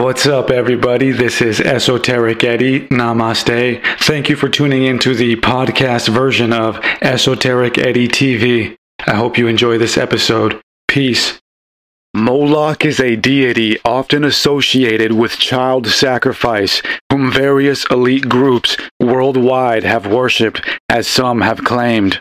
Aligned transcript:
What's 0.00 0.24
up, 0.24 0.50
everybody? 0.50 1.10
This 1.10 1.42
is 1.42 1.60
Esoteric 1.60 2.42
Eddie. 2.42 2.88
Namaste. 2.88 3.84
Thank 3.98 4.30
you 4.30 4.34
for 4.34 4.48
tuning 4.48 4.84
into 4.84 5.14
the 5.14 5.36
podcast 5.36 6.08
version 6.08 6.54
of 6.54 6.80
Esoteric 7.02 7.76
Eddie 7.76 8.08
TV. 8.08 8.76
I 9.06 9.16
hope 9.16 9.36
you 9.36 9.46
enjoy 9.46 9.76
this 9.76 9.98
episode. 9.98 10.58
Peace. 10.88 11.38
Moloch 12.14 12.82
is 12.86 12.98
a 12.98 13.14
deity 13.14 13.76
often 13.84 14.24
associated 14.24 15.12
with 15.12 15.32
child 15.32 15.86
sacrifice, 15.86 16.80
whom 17.12 17.30
various 17.30 17.84
elite 17.90 18.26
groups 18.26 18.78
worldwide 18.98 19.84
have 19.84 20.06
worshipped, 20.06 20.66
as 20.88 21.06
some 21.06 21.42
have 21.42 21.62
claimed. 21.62 22.20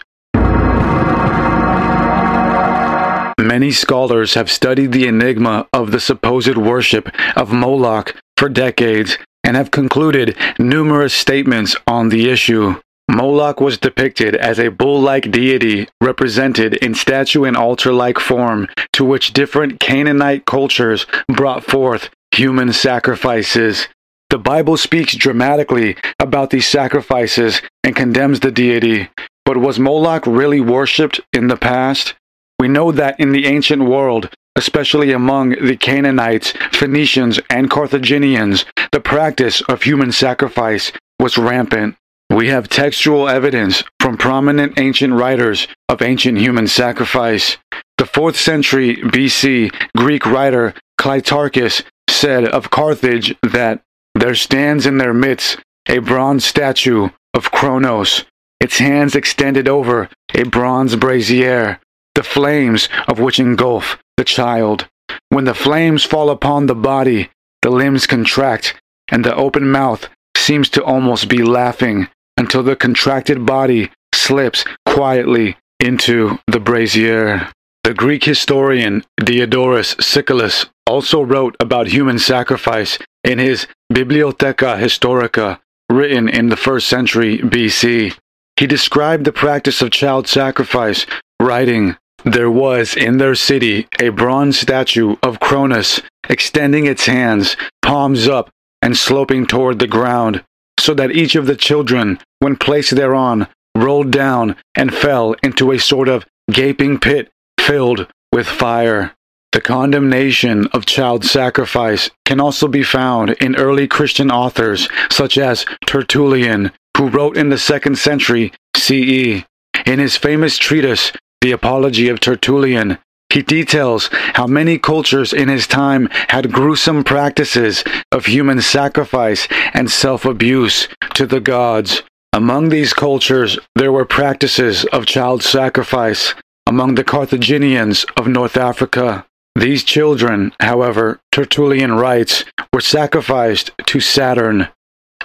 Many 3.40 3.72
scholars 3.72 4.34
have 4.34 4.52
studied 4.52 4.92
the 4.92 5.08
enigma 5.08 5.66
of 5.72 5.92
the 5.92 6.02
supposed 6.02 6.58
worship 6.58 7.10
of 7.38 7.54
Moloch 7.54 8.14
for 8.36 8.50
decades 8.50 9.18
and 9.46 9.56
have 9.56 9.72
concluded 9.72 10.36
numerous 10.60 11.14
statements 11.14 11.74
on 11.88 12.10
the 12.10 12.30
issue. 12.30 12.76
Moloch 13.10 13.62
was 13.62 13.78
depicted 13.78 14.36
as 14.36 14.60
a 14.60 14.68
bull 14.68 15.00
like 15.00 15.32
deity 15.32 15.88
represented 16.02 16.74
in 16.76 16.94
statue 16.94 17.46
and 17.46 17.56
altar 17.56 17.94
like 17.94 18.20
form, 18.20 18.68
to 18.92 19.06
which 19.06 19.32
different 19.32 19.80
Canaanite 19.80 20.46
cultures 20.46 21.06
brought 21.30 21.64
forth 21.64 22.10
human 22.32 22.74
sacrifices. 22.74 23.88
The 24.30 24.38
Bible 24.38 24.76
speaks 24.76 25.16
dramatically 25.16 25.96
about 26.20 26.50
these 26.50 26.68
sacrifices 26.68 27.62
and 27.86 27.96
condemns 27.96 28.42
the 28.42 28.52
deity. 28.52 29.10
But 29.46 29.58
was 29.58 29.80
Moloch 29.80 30.28
really 30.28 30.60
worshipped 30.60 31.22
in 31.32 31.48
the 31.48 31.56
past? 31.56 32.16
We 32.60 32.68
know 32.68 32.92
that 32.92 33.20
in 33.20 33.32
the 33.32 33.46
ancient 33.46 33.84
world, 33.84 34.30
especially 34.56 35.14
among 35.14 35.52
the 35.52 35.78
Canaanites, 35.78 36.54
Phoenicians, 36.74 37.40
and 37.50 37.70
Carthaginians, 37.70 38.66
the 38.92 39.00
practice 39.00 39.62
of 39.62 39.84
human 39.84 40.12
sacrifice 40.12 40.92
was 41.20 41.38
rampant. 41.38 41.96
We 42.30 42.50
have 42.50 42.68
textual 42.68 43.30
evidence 43.30 43.84
from 44.00 44.18
prominent 44.18 44.78
ancient 44.78 45.14
writers 45.14 45.68
of 45.88 46.02
ancient 46.02 46.38
human 46.38 46.68
sacrifice. 46.68 47.58
The 47.98 48.04
4th 48.04 48.36
century 48.36 48.98
BC 48.98 49.74
Greek 49.96 50.26
writer 50.26 50.74
Clitarchus 51.00 51.84
said 52.10 52.46
of 52.46 52.70
Carthage 52.70 53.36
that 53.42 53.82
there 54.16 54.36
stands 54.36 54.86
in 54.86 54.98
their 54.98 55.14
midst 55.14 55.58
a 55.88 56.00
bronze 56.00 56.46
statue 56.46 57.10
of 57.34 57.52
Kronos, 57.52 58.26
its 58.60 58.78
hands 58.78 59.16
extended 59.16 59.68
over 59.68 60.10
a 60.36 60.44
bronze 60.44 60.96
brazier, 60.96 61.80
the 62.20 62.24
flames 62.24 62.90
of 63.08 63.18
which 63.18 63.40
engulf 63.40 63.98
the 64.18 64.26
child. 64.26 64.86
When 65.30 65.46
the 65.46 65.54
flames 65.54 66.04
fall 66.04 66.30
upon 66.30 66.66
the 66.66 66.76
body, 66.76 67.30
the 67.62 67.70
limbs 67.70 68.06
contract, 68.06 68.76
and 69.10 69.24
the 69.24 69.34
open 69.34 69.72
mouth 69.72 70.10
seems 70.36 70.68
to 70.72 70.84
almost 70.84 71.30
be 71.30 71.44
laughing 71.44 72.10
until 72.36 72.62
the 72.62 72.76
contracted 72.76 73.46
body 73.46 73.90
slips 74.14 74.66
quietly 74.86 75.56
into 75.80 76.40
the 76.46 76.60
brazier. 76.60 77.48
The 77.86 77.94
Greek 77.94 78.26
historian 78.26 79.06
Diodorus 79.18 79.96
Siculus 80.02 80.66
also 80.86 81.22
wrote 81.22 81.56
about 81.62 81.88
human 81.88 82.20
sacrifice 82.20 83.00
in 83.24 83.40
his 83.40 83.66
Bibliotheca 83.94 84.78
Historica, 84.78 85.60
written 85.90 86.28
in 86.28 86.50
the 86.50 86.58
first 86.58 86.90
century 86.90 87.38
BC. 87.38 88.14
He 88.58 88.68
described 88.68 89.24
the 89.24 89.32
practice 89.32 89.82
of 89.82 89.92
child 89.92 90.28
sacrifice, 90.28 91.06
writing, 91.42 91.96
There 92.26 92.52
was 92.52 92.96
in 92.96 93.18
their 93.18 93.36
city 93.36 93.88
a 94.00 94.10
bronze 94.10 94.60
statue 94.60 95.16
of 95.24 95.40
Cronus, 95.40 96.02
extending 96.28 96.86
its 96.86 97.06
hands, 97.06 97.56
palms 97.82 98.28
up, 98.28 98.50
and 98.82 98.98
sloping 98.98 99.48
toward 99.48 99.80
the 99.80 99.88
ground, 99.88 100.44
so 100.80 100.94
that 100.94 101.12
each 101.12 101.36
of 101.36 101.46
the 101.46 101.56
children, 101.56 102.20
when 102.40 102.56
placed 102.56 102.96
thereon, 102.96 103.48
rolled 103.76 104.12
down 104.12 104.56
and 104.76 104.94
fell 104.94 105.36
into 105.44 105.72
a 105.72 105.80
sort 105.80 106.10
of 106.10 106.26
gaping 106.52 107.00
pit 107.00 107.32
filled 107.60 108.08
with 108.32 108.48
fire. 108.48 109.14
The 109.52 109.62
condemnation 109.62 110.68
of 110.68 110.86
child 110.86 111.26
sacrifice 111.26 112.12
can 112.26 112.40
also 112.40 112.68
be 112.68 112.84
found 112.84 113.32
in 113.42 113.56
early 113.56 113.88
Christian 113.88 114.30
authors 114.30 114.88
such 115.10 115.38
as 115.38 115.66
Tertullian, 115.86 116.72
who 116.98 117.10
wrote 117.10 117.38
in 117.38 117.50
the 117.50 117.58
second 117.58 117.98
century 117.98 118.52
CE. 118.76 119.44
In 119.86 120.00
his 120.00 120.18
famous 120.18 120.58
treatise, 120.58 121.12
The 121.42 121.52
Apology 121.54 122.10
of 122.10 122.20
Tertullian, 122.20 122.98
he 123.30 123.42
details 123.42 124.10
how 124.12 124.46
many 124.46 124.78
cultures 124.78 125.32
in 125.32 125.48
his 125.48 125.68
time 125.68 126.10
had 126.28 126.52
gruesome 126.52 127.06
practices 127.06 127.82
of 128.12 128.26
human 128.26 128.62
sacrifice 128.62 129.48
and 129.74 129.90
self 129.90 130.26
abuse 130.26 130.90
to 131.14 131.26
the 131.26 131.40
gods. 131.40 132.04
Among 132.34 132.68
these 132.68 132.92
cultures, 132.92 133.58
there 133.74 133.94
were 133.94 134.04
practices 134.04 134.84
of 134.92 135.06
child 135.06 135.42
sacrifice 135.42 136.34
among 136.68 136.96
the 136.96 137.06
Carthaginians 137.06 138.06
of 138.18 138.28
North 138.28 138.58
Africa. 138.58 139.26
These 139.56 139.86
children, 139.86 140.52
however, 140.60 141.22
Tertullian 141.32 141.94
writes, 141.94 142.44
were 142.74 142.82
sacrificed 142.82 143.72
to 143.86 144.02
Saturn. 144.02 144.68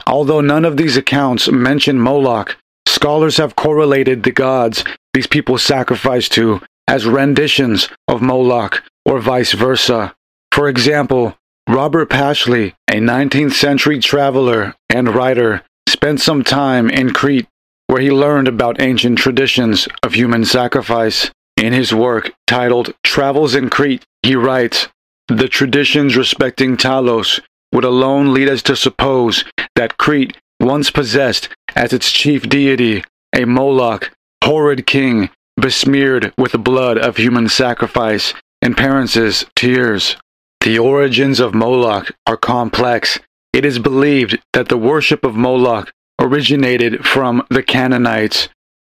Although 0.07 0.41
none 0.43 0.65
of 0.65 0.77
these 0.77 0.97
accounts 0.97 1.51
mention 1.51 1.99
Moloch, 1.99 2.57
scholars 2.87 3.39
have 3.39 3.57
correlated 3.57 4.23
the 4.23 4.33
gods 4.33 4.85
these 5.15 5.27
people 5.27 5.57
sacrificed 5.57 6.33
to 6.33 6.61
as 6.87 7.07
renditions 7.07 7.89
of 8.09 8.21
Moloch 8.21 8.83
or 9.07 9.21
vice 9.21 9.53
versa. 9.53 10.15
For 10.53 10.69
example, 10.69 11.39
Robert 11.69 12.11
Pashley, 12.11 12.75
a 12.89 12.97
19th 12.97 13.53
century 13.53 13.99
traveler 14.01 14.75
and 14.91 15.15
writer, 15.15 15.63
spent 15.89 16.21
some 16.21 16.45
time 16.45 16.91
in 16.91 17.13
Crete 17.13 17.47
where 17.87 18.03
he 18.03 18.11
learned 18.11 18.49
about 18.49 18.81
ancient 18.81 19.19
traditions 19.19 19.89
of 20.03 20.15
human 20.15 20.45
sacrifice. 20.45 21.31
In 21.57 21.73
his 21.73 21.95
work 21.95 22.33
titled 22.47 22.93
Travels 23.05 23.55
in 23.55 23.71
Crete, 23.71 24.05
he 24.23 24.35
writes 24.35 24.89
The 25.29 25.49
traditions 25.49 26.17
respecting 26.17 26.77
Talos 26.77 27.41
would 27.73 27.85
alone 27.85 28.35
lead 28.35 28.49
us 28.49 28.63
to 28.63 28.77
suppose 28.77 29.45
that 29.77 29.97
Crete 29.97 30.37
once 30.61 30.91
possessed 30.91 31.49
as 31.77 31.93
its 31.93 32.11
chief 32.11 32.49
deity 32.49 33.05
a 33.35 33.45
Moloch, 33.45 34.11
horrid 34.45 34.87
king, 34.87 35.31
besmeared 35.57 36.33
with 36.37 36.53
the 36.53 36.59
blood 36.59 36.99
of 36.99 37.17
human 37.17 37.49
sacrifice 37.49 38.35
and 38.61 38.77
parents' 38.77 39.45
tears. 39.57 40.17
The 40.61 40.79
origins 40.79 41.41
of 41.41 41.55
Moloch 41.55 42.11
are 42.27 42.37
complex. 42.37 43.19
It 43.53 43.65
is 43.65 43.79
believed 43.79 44.39
that 44.53 44.69
the 44.69 44.79
worship 44.79 45.25
of 45.25 45.37
Moloch 45.37 45.93
originated 46.19 47.05
from 47.05 47.47
the 47.51 47.63
Canaanites. 47.63 48.49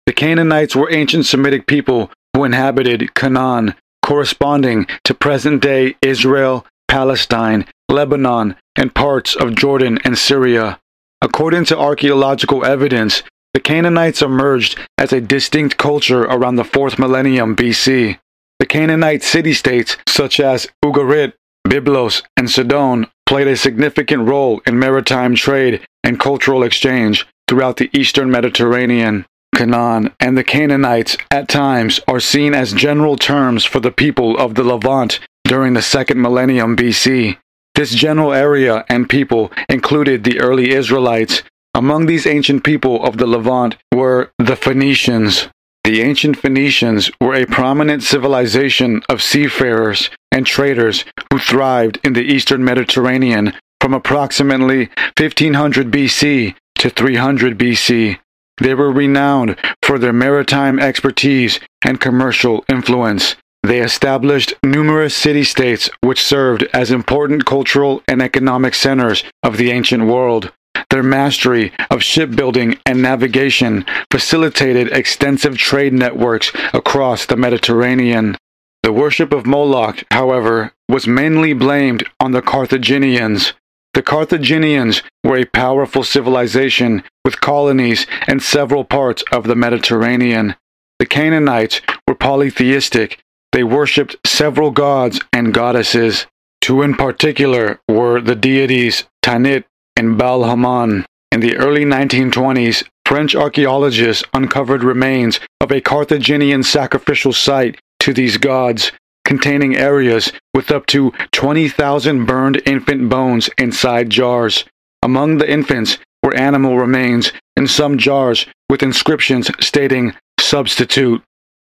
The 0.06 0.12
Canaanites 0.12 0.74
were 0.74 0.92
ancient 0.92 1.26
Semitic 1.26 1.66
people 1.66 2.10
who 2.34 2.44
inhabited 2.44 3.14
Canaan, 3.14 3.74
corresponding 4.04 4.86
to 5.04 5.14
present 5.14 5.62
day 5.62 5.94
Israel, 6.02 6.66
Palestine, 6.88 7.66
Lebanon, 7.88 8.56
and 8.76 8.94
parts 8.94 9.36
of 9.36 9.54
Jordan 9.54 9.98
and 10.04 10.18
Syria. 10.18 10.80
According 11.22 11.66
to 11.66 11.78
archaeological 11.78 12.64
evidence, 12.64 13.22
the 13.54 13.60
Canaanites 13.60 14.22
emerged 14.22 14.78
as 14.98 15.12
a 15.12 15.20
distinct 15.20 15.76
culture 15.76 16.22
around 16.22 16.56
the 16.56 16.62
4th 16.62 16.98
millennium 16.98 17.56
BC. 17.56 18.18
The 18.58 18.66
Canaanite 18.66 19.22
city 19.22 19.52
states 19.54 19.96
such 20.06 20.38
as 20.38 20.68
Ugarit, 20.84 21.32
Byblos, 21.66 22.22
and 22.36 22.50
Sidon 22.50 23.06
played 23.26 23.48
a 23.48 23.56
significant 23.56 24.28
role 24.28 24.60
in 24.66 24.78
maritime 24.78 25.34
trade 25.34 25.80
and 26.04 26.20
cultural 26.20 26.62
exchange 26.62 27.26
throughout 27.48 27.76
the 27.76 27.90
eastern 27.92 28.30
Mediterranean. 28.30 29.24
Canaan 29.54 30.12
and 30.20 30.38
the 30.38 30.44
Canaanites 30.44 31.16
at 31.30 31.48
times 31.48 32.00
are 32.06 32.20
seen 32.20 32.54
as 32.54 32.72
general 32.72 33.16
terms 33.16 33.64
for 33.64 33.80
the 33.80 33.90
people 33.90 34.38
of 34.38 34.54
the 34.54 34.62
Levant 34.62 35.20
during 35.44 35.74
the 35.74 35.82
second 35.82 36.20
millennium 36.20 36.76
BC. 36.76 37.36
This 37.74 37.94
general 37.94 38.32
area 38.32 38.84
and 38.88 39.08
people 39.08 39.52
included 39.68 40.24
the 40.24 40.40
early 40.40 40.70
Israelites. 40.72 41.42
Among 41.74 42.06
these 42.06 42.26
ancient 42.26 42.64
people 42.64 43.02
of 43.04 43.18
the 43.18 43.26
Levant 43.26 43.76
were 43.94 44.32
the 44.38 44.56
Phoenicians. 44.56 45.48
The 45.84 46.02
ancient 46.02 46.36
Phoenicians 46.36 47.10
were 47.20 47.34
a 47.34 47.46
prominent 47.46 48.02
civilization 48.02 49.02
of 49.08 49.22
seafarers 49.22 50.10
and 50.32 50.44
traders 50.44 51.04
who 51.32 51.38
thrived 51.38 51.98
in 52.04 52.12
the 52.12 52.24
eastern 52.24 52.64
Mediterranean 52.64 53.54
from 53.80 53.94
approximately 53.94 54.90
1500 55.16 55.90
BC 55.90 56.54
to 56.76 56.90
300 56.90 57.56
BC. 57.56 58.18
They 58.58 58.74
were 58.74 58.92
renowned 58.92 59.56
for 59.82 59.98
their 59.98 60.12
maritime 60.12 60.78
expertise 60.78 61.60
and 61.84 62.00
commercial 62.00 62.64
influence. 62.68 63.36
They 63.62 63.80
established 63.80 64.54
numerous 64.64 65.14
city 65.14 65.44
states 65.44 65.88
which 66.02 66.22
served 66.22 66.66
as 66.74 66.90
important 66.90 67.46
cultural 67.46 68.02
and 68.08 68.20
economic 68.20 68.74
centers 68.74 69.24
of 69.42 69.56
the 69.56 69.70
ancient 69.70 70.06
world. 70.06 70.52
Their 70.90 71.02
mastery 71.02 71.72
of 71.90 72.02
shipbuilding 72.02 72.78
and 72.84 73.00
navigation 73.00 73.84
facilitated 74.10 74.92
extensive 74.92 75.56
trade 75.56 75.92
networks 75.92 76.52
across 76.72 77.26
the 77.26 77.36
Mediterranean. 77.36 78.36
The 78.82 78.92
worship 78.92 79.32
of 79.32 79.46
Moloch, 79.46 80.04
however, 80.10 80.72
was 80.88 81.06
mainly 81.06 81.52
blamed 81.52 82.04
on 82.18 82.32
the 82.32 82.42
Carthaginians. 82.42 83.52
The 83.94 84.02
Carthaginians 84.02 85.02
were 85.22 85.38
a 85.38 85.44
powerful 85.44 86.02
civilization 86.02 87.04
with 87.24 87.40
colonies 87.40 88.06
in 88.26 88.40
several 88.40 88.84
parts 88.84 89.22
of 89.30 89.44
the 89.44 89.56
Mediterranean. 89.56 90.56
The 90.98 91.06
Canaanites 91.06 91.80
were 92.08 92.14
polytheistic. 92.14 93.20
They 93.52 93.64
worshipped 93.64 94.16
several 94.26 94.70
gods 94.70 95.20
and 95.32 95.54
goddesses. 95.54 96.26
Two 96.60 96.82
in 96.82 96.94
particular 96.94 97.80
were 97.88 98.20
the 98.20 98.36
deities 98.36 99.04
Tanit 99.22 99.64
and 99.96 100.16
Baal 100.16 100.44
Haman. 100.44 101.04
In 101.32 101.40
the 101.40 101.56
early 101.56 101.84
1920s, 101.84 102.84
French 103.06 103.34
archaeologists 103.34 104.24
uncovered 104.34 104.84
remains 104.84 105.40
of 105.60 105.70
a 105.70 105.80
Carthaginian 105.80 106.62
sacrificial 106.62 107.32
site 107.32 107.80
to 108.00 108.12
these 108.12 108.36
gods, 108.36 108.92
containing 109.24 109.76
areas 109.76 110.32
with 110.54 110.70
up 110.70 110.86
to 110.86 111.12
20,000 111.32 112.24
burned 112.24 112.62
infant 112.66 113.08
bones 113.08 113.50
inside 113.58 114.10
jars. 114.10 114.64
Among 115.02 115.38
the 115.38 115.50
infants 115.50 115.98
were 116.22 116.34
animal 116.34 116.78
remains 116.78 117.32
in 117.56 117.66
some 117.66 117.98
jars 117.98 118.46
with 118.68 118.82
inscriptions 118.82 119.50
stating 119.60 120.14
substitute. 120.38 121.22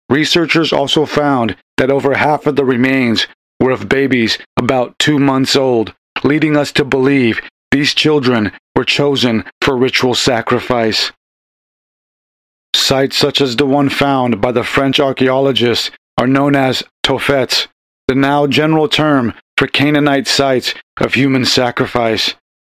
Researchers 0.09 0.73
also 0.73 1.07
found 1.07 1.57
that 1.79 1.91
over 1.91 2.15
half 2.15 2.47
of 2.47 2.57
the 2.57 2.65
remains 2.65 3.27
were 3.61 3.71
of 3.71 3.89
babies 3.89 4.39
about 4.57 4.99
two 4.99 5.19
months 5.19 5.57
old, 5.57 5.95
leading 6.23 6.57
us 6.57 6.73
to 6.73 6.85
believe 6.85 7.41
these 7.75 7.93
children 7.93 8.53
were 8.77 8.85
chosen 8.85 9.45
for 9.61 9.77
ritual 9.77 10.15
sacrifice. 10.15 11.11
Sites 12.73 13.17
such 13.17 13.41
as 13.41 13.57
the 13.57 13.67
one 13.67 13.89
found 13.89 14.41
by 14.41 14.53
the 14.53 14.63
French 14.63 15.01
archaeologists 15.01 15.91
are 16.17 16.29
known 16.29 16.55
as 16.55 16.85
Tophets, 17.03 17.67
the 18.07 18.15
now 18.15 18.47
general 18.47 18.89
term 18.89 19.35
for 19.57 19.67
Canaanite 19.67 20.29
sites 20.29 20.73
of 20.99 21.15
human 21.15 21.45
sacrifice. 21.45 22.35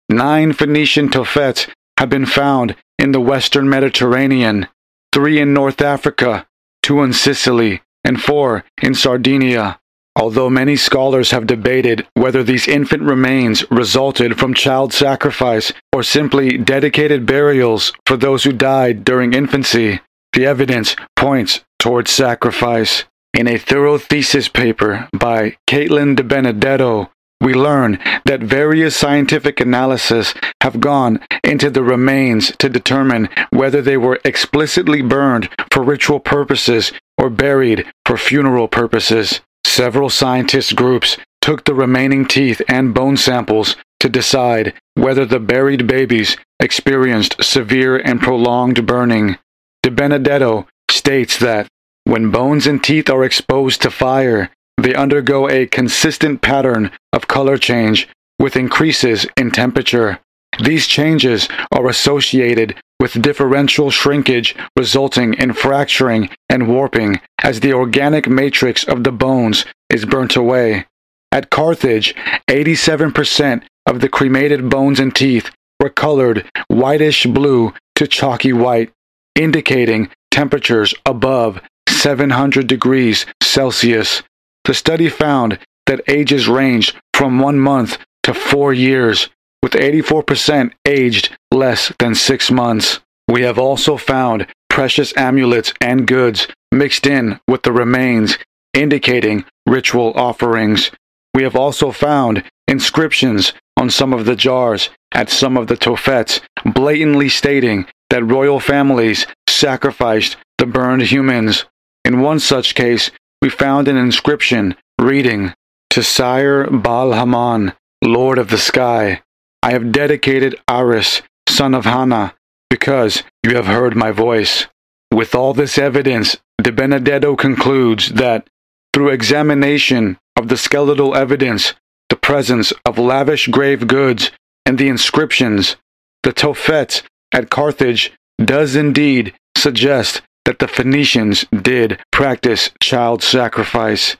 Nine 0.07 0.53
Phoenician 0.53 1.09
Tophets 1.09 1.68
have 2.00 2.09
been 2.09 2.25
found 2.25 2.77
in 2.97 3.12
the 3.12 3.19
western 3.19 3.68
Mediterranean, 3.68 4.69
three 5.12 5.42
in 5.42 5.53
North 5.53 5.81
Africa, 5.81 6.47
two 6.81 7.03
in 7.03 7.12
Sicily, 7.12 7.81
and 8.06 8.21
four 8.21 8.63
in 8.81 8.95
Sardinia. 8.95 9.77
Although 10.18 10.50
many 10.50 10.78
scholars 10.78 11.32
have 11.32 11.46
debated 11.46 12.08
whether 12.14 12.42
these 12.42 12.68
infant 12.68 13.04
remains 13.04 13.70
resulted 13.70 14.40
from 14.40 14.54
child 14.54 14.94
sacrifice 14.94 15.74
or 15.92 16.04
simply 16.04 16.58
dedicated 16.58 17.26
burials 17.26 17.92
for 18.06 18.16
those 18.16 18.46
who 18.46 18.54
died 18.54 19.04
during 19.04 19.34
infancy, 19.34 20.00
the 20.32 20.46
evidence 20.46 20.96
points 21.16 21.62
towards 21.80 22.12
sacrifice. 22.12 23.04
In 23.34 23.48
a 23.48 23.58
thorough 23.58 23.98
thesis 23.98 24.48
paper 24.48 25.10
by 25.12 25.58
Caitlin 25.68 26.16
De 26.16 26.24
Benedetto, 26.24 27.12
we 27.42 27.54
learn 27.54 28.00
that 28.24 28.40
various 28.40 28.96
scientific 28.96 29.60
analyses 29.60 30.34
have 30.64 30.80
gone 30.80 31.20
into 31.44 31.70
the 31.70 31.84
remains 31.84 32.54
to 32.58 32.70
determine 32.70 33.28
whether 33.50 33.82
they 33.82 33.98
were 33.98 34.22
explicitly 34.24 35.02
burned 35.02 35.50
for 35.72 35.84
ritual 35.84 36.22
purposes 36.22 36.94
or 37.18 37.30
buried 37.30 37.86
for 38.06 38.18
funeral 38.18 38.70
purposes. 38.70 39.42
Several 39.66 40.10
scientist 40.10 40.76
groups 40.76 41.18
took 41.42 41.66
the 41.66 41.74
remaining 41.74 42.26
teeth 42.26 42.62
and 42.70 42.94
bone 42.94 43.18
samples 43.18 43.76
to 44.00 44.08
decide 44.08 44.74
whether 44.94 45.26
the 45.26 45.40
buried 45.40 45.88
babies 45.88 46.38
experienced 46.60 47.44
severe 47.44 47.98
and 47.98 48.22
prolonged 48.22 48.86
burning. 48.86 49.38
De 49.82 49.90
Benedetto 49.90 50.68
states 50.90 51.38
that 51.40 51.68
when 52.06 52.32
bones 52.32 52.68
and 52.68 52.82
teeth 52.84 53.10
are 53.10 53.26
exposed 53.26 53.82
to 53.82 53.90
fire, 53.90 54.50
they 54.78 54.94
undergo 54.94 55.50
a 55.50 55.66
consistent 55.66 56.42
pattern 56.42 56.92
of 57.12 57.28
color 57.28 57.58
change 57.58 58.08
with 58.40 58.56
increases 58.56 59.26
in 59.36 59.50
temperature. 59.50 60.20
These 60.64 60.88
changes 60.88 61.50
are 61.72 61.90
associated 61.90 62.76
with 63.00 63.21
differential 63.21 63.92
shrinkage 63.92 64.56
resulting 64.77 65.33
in 65.33 65.53
fracturing 65.53 66.30
and 66.50 66.68
warping 66.68 67.19
as 67.44 67.59
the 67.59 67.74
organic 67.74 68.27
matrix 68.27 68.83
of 68.83 69.03
the 69.03 69.12
bones 69.12 69.65
is 69.89 70.06
burnt 70.06 70.36
away. 70.36 70.86
At 71.31 71.50
Carthage, 71.50 72.15
87% 72.50 73.63
of 73.86 74.00
the 74.00 74.09
cremated 74.09 74.69
bones 74.69 75.00
and 75.00 75.15
teeth 75.15 75.51
were 75.80 75.89
colored 75.89 76.50
whitish 76.69 77.25
blue 77.25 77.74
to 77.95 78.07
chalky 78.07 78.53
white, 78.53 78.92
indicating 79.36 80.09
temperatures 80.31 80.94
above 81.06 81.62
700 81.89 82.68
degrees 82.68 83.25
Celsius. 83.42 84.24
The 84.63 84.74
study 84.74 85.09
found 85.09 85.59
that 85.86 86.01
ages 86.07 86.47
ranged 86.47 86.95
from 87.13 87.39
one 87.39 87.59
month 87.59 87.97
to 88.24 88.33
four 88.33 88.74
years, 88.74 89.30
with 89.66 89.74
84% 89.74 90.74
aged 90.86 91.36
less 91.52 91.92
than 91.98 92.14
six 92.14 92.52
months. 92.52 93.00
We 93.28 93.42
have 93.42 93.58
also 93.58 93.98
found 93.98 94.46
precious 94.70 95.12
amulets 95.18 95.74
and 95.82 96.06
goods 96.06 96.48
mixed 96.72 97.08
in 97.08 97.40
with 97.48 97.64
the 97.64 97.72
remains, 97.72 98.38
indicating 98.76 99.44
ritual 99.66 100.14
offerings. 100.16 100.92
We 101.34 101.42
have 101.42 101.56
also 101.56 101.90
found 101.90 102.44
inscriptions 102.68 103.54
on 103.76 103.90
some 103.90 104.14
of 104.14 104.26
the 104.26 104.36
jars 104.36 104.92
at 105.12 105.32
some 105.32 105.58
of 105.58 105.66
the 105.66 105.78
tophets, 105.78 106.42
blatantly 106.64 107.28
stating 107.28 107.88
that 108.12 108.24
royal 108.24 108.60
families 108.60 109.26
sacrificed 109.50 110.38
the 110.60 110.68
burned 110.68 111.08
humans. 111.08 111.66
In 112.04 112.22
one 112.22 112.40
such 112.40 112.76
case, 112.76 113.10
we 113.42 113.50
found 113.50 113.88
an 113.88 113.98
inscription 113.98 114.76
reading, 115.02 115.56
To 115.90 116.04
Sire 116.04 116.70
Baal 116.70 117.14
Haman, 117.14 117.74
Lord 118.04 118.38
of 118.38 118.50
the 118.52 118.60
Sky, 118.60 119.24
I 119.66 119.72
have 119.72 119.92
dedicated 119.92 120.62
Aris, 120.70 121.24
son 121.50 121.74
of 121.74 121.86
Hannah, 121.86 122.36
because 122.70 123.24
you 123.42 123.56
have 123.56 123.66
heard 123.66 123.96
my 123.96 124.12
voice. 124.12 124.68
With 125.12 125.34
all 125.34 125.56
this 125.56 125.80
evidence, 125.80 126.38
De 126.62 126.72
Benedetto 126.72 127.36
concludes 127.36 128.10
that, 128.10 128.48
through 128.94 129.10
examination 129.10 130.20
of 130.36 130.50
the 130.50 130.56
skeletal 130.56 131.16
evidence, 131.16 131.74
the 132.10 132.16
presence 132.16 132.74
of 132.86 133.00
lavish 133.00 133.48
grave 133.48 133.88
goods, 133.88 134.30
and 134.68 134.78
the 134.78 134.88
inscriptions, 134.88 135.78
the 136.22 136.32
Tophet 136.32 137.02
at 137.32 137.50
Carthage 137.50 138.12
does 138.38 138.76
indeed 138.76 139.34
suggest 139.58 140.22
that 140.46 140.60
the 140.60 140.68
Phoenicians 140.68 141.44
did 141.60 142.00
practice 142.12 142.70
child 142.80 143.24
sacrifice. 143.24 144.16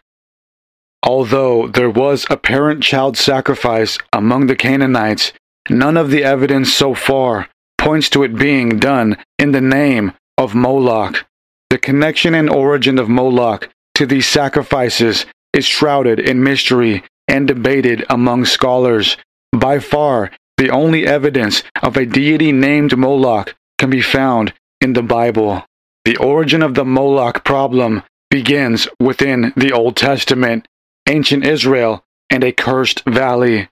Although 1.06 1.68
there 1.68 1.90
was 1.90 2.26
apparent 2.32 2.84
child 2.84 3.16
sacrifice 3.16 4.00
among 4.12 4.48
the 4.48 4.56
Canaanites, 4.56 5.32
none 5.70 5.98
of 5.98 6.10
the 6.10 6.24
evidence 6.24 6.74
so 6.74 6.96
far 6.96 7.48
points 7.78 8.10
to 8.10 8.24
it 8.24 8.36
being 8.36 8.80
done 8.80 9.16
in 9.38 9.52
the 9.52 9.62
name 9.62 10.14
of 10.40 10.56
Moloch. 10.56 11.24
The 11.70 11.78
connection 11.78 12.34
and 12.34 12.50
origin 12.50 12.98
of 12.98 13.08
Moloch 13.08 13.70
to 13.94 14.08
these 14.08 14.26
sacrifices 14.26 15.28
is 15.54 15.66
shrouded 15.66 16.20
in 16.20 16.44
mystery 16.44 17.04
and 17.28 17.48
debated 17.48 18.04
among 18.10 18.46
scholars. 18.46 19.18
By 19.54 19.78
far, 19.78 20.32
the 20.58 20.72
only 20.72 21.06
evidence 21.06 21.62
of 21.84 21.96
a 21.96 22.06
deity 22.08 22.52
named 22.52 22.98
Moloch 22.98 23.56
can 23.78 23.92
be 23.92 24.02
found 24.02 24.54
in 24.82 24.94
the 24.94 25.04
Bible. 25.04 25.64
The 26.06 26.18
origin 26.18 26.64
of 26.64 26.74
the 26.74 26.86
Moloch 26.86 27.44
problem 27.44 28.02
begins 28.32 28.88
within 29.00 29.54
the 29.56 29.72
Old 29.72 29.96
Testament, 29.96 30.68
ancient 31.08 31.46
Israel, 31.46 32.04
and 32.30 32.44
a 32.44 32.52
cursed 32.52 33.04
valley. 33.06 33.70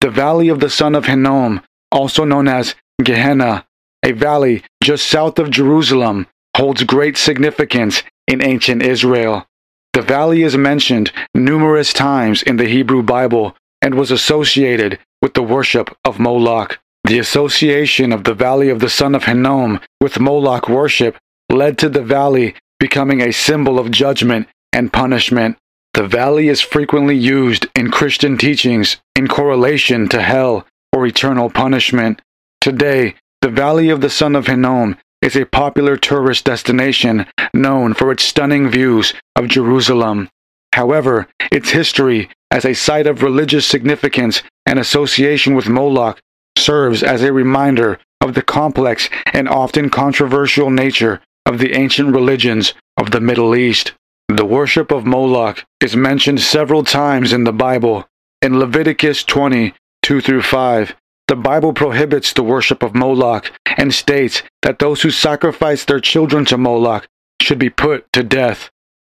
The 0.00 0.10
valley 0.10 0.48
of 0.48 0.60
the 0.60 0.70
son 0.70 0.94
of 0.94 1.06
Hinnom, 1.06 1.62
also 1.90 2.24
known 2.24 2.48
as 2.48 2.74
Gehenna, 3.02 3.66
a 4.04 4.12
valley 4.12 4.62
just 4.82 5.06
south 5.06 5.38
of 5.38 5.50
Jerusalem, 5.50 6.26
holds 6.56 6.84
great 6.84 7.16
significance 7.16 8.02
in 8.28 8.42
ancient 8.42 8.82
Israel. 8.82 9.46
The 9.92 10.02
valley 10.02 10.42
is 10.42 10.56
mentioned 10.56 11.12
numerous 11.34 11.92
times 11.92 12.42
in 12.42 12.56
the 12.56 12.68
Hebrew 12.68 13.02
Bible 13.02 13.56
and 13.80 13.94
was 13.94 14.10
associated 14.10 14.98
with 15.22 15.34
the 15.34 15.42
worship 15.42 15.96
of 16.04 16.18
Moloch. 16.18 16.78
The 17.04 17.18
association 17.18 18.12
of 18.12 18.24
the 18.24 18.34
valley 18.34 18.68
of 18.68 18.80
the 18.80 18.90
son 18.90 19.14
of 19.14 19.24
Hinnom 19.24 19.80
with 20.00 20.20
Moloch 20.20 20.68
worship 20.68 21.16
led 21.50 21.78
to 21.78 21.88
the 21.88 22.02
valley 22.02 22.54
becoming 22.78 23.20
a 23.20 23.32
symbol 23.32 23.78
of 23.78 23.90
judgment 23.90 24.48
and 24.72 24.92
punishment. 24.92 25.56
The 25.96 26.06
valley 26.06 26.48
is 26.48 26.60
frequently 26.60 27.16
used 27.16 27.68
in 27.74 27.90
Christian 27.90 28.36
teachings 28.36 28.98
in 29.14 29.28
correlation 29.28 30.10
to 30.10 30.20
hell 30.20 30.66
or 30.92 31.06
eternal 31.06 31.48
punishment. 31.48 32.20
Today, 32.60 33.14
the 33.40 33.48
Valley 33.48 33.88
of 33.88 34.02
the 34.02 34.10
Son 34.10 34.36
of 34.36 34.46
Hinnom 34.46 34.98
is 35.22 35.36
a 35.36 35.46
popular 35.46 35.96
tourist 35.96 36.44
destination 36.44 37.24
known 37.54 37.94
for 37.94 38.12
its 38.12 38.24
stunning 38.24 38.68
views 38.68 39.14
of 39.36 39.48
Jerusalem. 39.48 40.28
However, 40.74 41.28
its 41.50 41.70
history 41.70 42.28
as 42.50 42.66
a 42.66 42.74
site 42.74 43.06
of 43.06 43.22
religious 43.22 43.66
significance 43.66 44.42
and 44.66 44.78
association 44.78 45.54
with 45.54 45.66
Moloch 45.66 46.20
serves 46.58 47.02
as 47.02 47.22
a 47.22 47.32
reminder 47.32 47.98
of 48.20 48.34
the 48.34 48.42
complex 48.42 49.08
and 49.32 49.48
often 49.48 49.88
controversial 49.88 50.68
nature 50.68 51.22
of 51.46 51.58
the 51.58 51.72
ancient 51.74 52.14
religions 52.14 52.74
of 52.98 53.12
the 53.12 53.20
Middle 53.22 53.56
East. 53.56 53.94
The 54.36 54.44
worship 54.44 54.92
of 54.92 55.06
Moloch 55.06 55.64
is 55.80 55.96
mentioned 55.96 56.42
several 56.42 56.84
times 56.84 57.32
in 57.32 57.44
the 57.44 57.54
Bible. 57.54 58.06
In 58.42 58.58
Leviticus 58.58 59.24
20, 59.24 59.72
2 60.02 60.20
through 60.20 60.42
5, 60.42 60.94
the 61.26 61.36
Bible 61.36 61.72
prohibits 61.72 62.34
the 62.34 62.42
worship 62.42 62.82
of 62.82 62.94
Moloch 62.94 63.50
and 63.78 63.94
states 63.94 64.42
that 64.60 64.78
those 64.78 65.00
who 65.00 65.10
sacrifice 65.10 65.86
their 65.86 66.00
children 66.00 66.44
to 66.44 66.58
Moloch 66.58 67.08
should 67.40 67.58
be 67.58 67.70
put 67.70 68.12
to 68.12 68.22
death. 68.22 68.70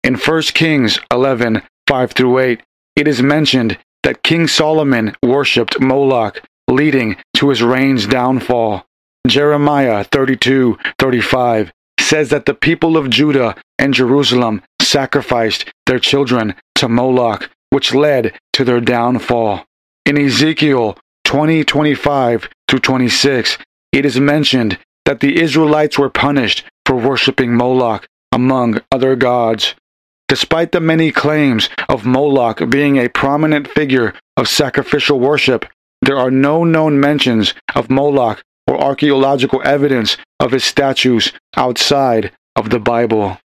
In 0.03 0.17
1 0.17 0.41
Kings 0.53 0.99
11, 1.11 1.63
5 1.87 2.11
through 2.11 2.37
8, 2.37 2.61
it 2.95 3.07
is 3.07 3.23
mentioned 3.23 3.79
that 4.03 4.21
King 4.21 4.45
Solomon 4.47 5.15
worshipped 5.23 5.79
Moloch, 5.79 6.43
leading 6.69 7.17
to 7.37 7.49
his 7.49 7.63
reign's 7.63 8.05
downfall. 8.05 8.85
Jeremiah 9.25 10.03
32, 10.03 10.77
35 10.99 11.73
says 11.99 12.29
that 12.29 12.45
the 12.45 12.53
people 12.53 12.95
of 12.95 13.09
Judah 13.09 13.55
and 13.79 13.95
Jerusalem 13.95 14.61
sacrificed 14.87 15.71
their 15.85 15.99
children 15.99 16.55
to 16.75 16.87
Moloch, 16.87 17.49
which 17.69 17.93
led 17.93 18.37
to 18.53 18.63
their 18.63 18.81
downfall. 18.81 19.65
In 20.05 20.17
Ezekiel 20.17 20.97
20, 21.25 21.63
25 21.63 22.49
through 22.67 22.79
26, 22.79 23.57
it 23.91 24.05
is 24.05 24.19
mentioned 24.19 24.79
that 25.05 25.19
the 25.19 25.41
Israelites 25.41 25.97
were 25.97 26.09
punished 26.09 26.63
for 26.85 26.95
worshiping 26.95 27.53
Moloch 27.53 28.07
among 28.31 28.81
other 28.91 29.15
gods. 29.15 29.75
Despite 30.27 30.71
the 30.71 30.81
many 30.81 31.11
claims 31.11 31.69
of 31.87 32.05
Moloch 32.05 32.69
being 32.69 32.97
a 32.97 33.09
prominent 33.09 33.67
figure 33.67 34.13
of 34.35 34.47
sacrificial 34.47 35.19
worship, 35.19 35.65
there 36.01 36.17
are 36.17 36.31
no 36.31 36.63
known 36.63 36.99
mentions 36.99 37.53
of 37.75 37.89
Moloch 37.89 38.43
or 38.67 38.79
archaeological 38.79 39.61
evidence 39.65 40.17
of 40.39 40.51
his 40.51 40.63
statues 40.63 41.31
outside 41.55 42.31
of 42.55 42.69
the 42.69 42.79
Bible. 42.79 43.37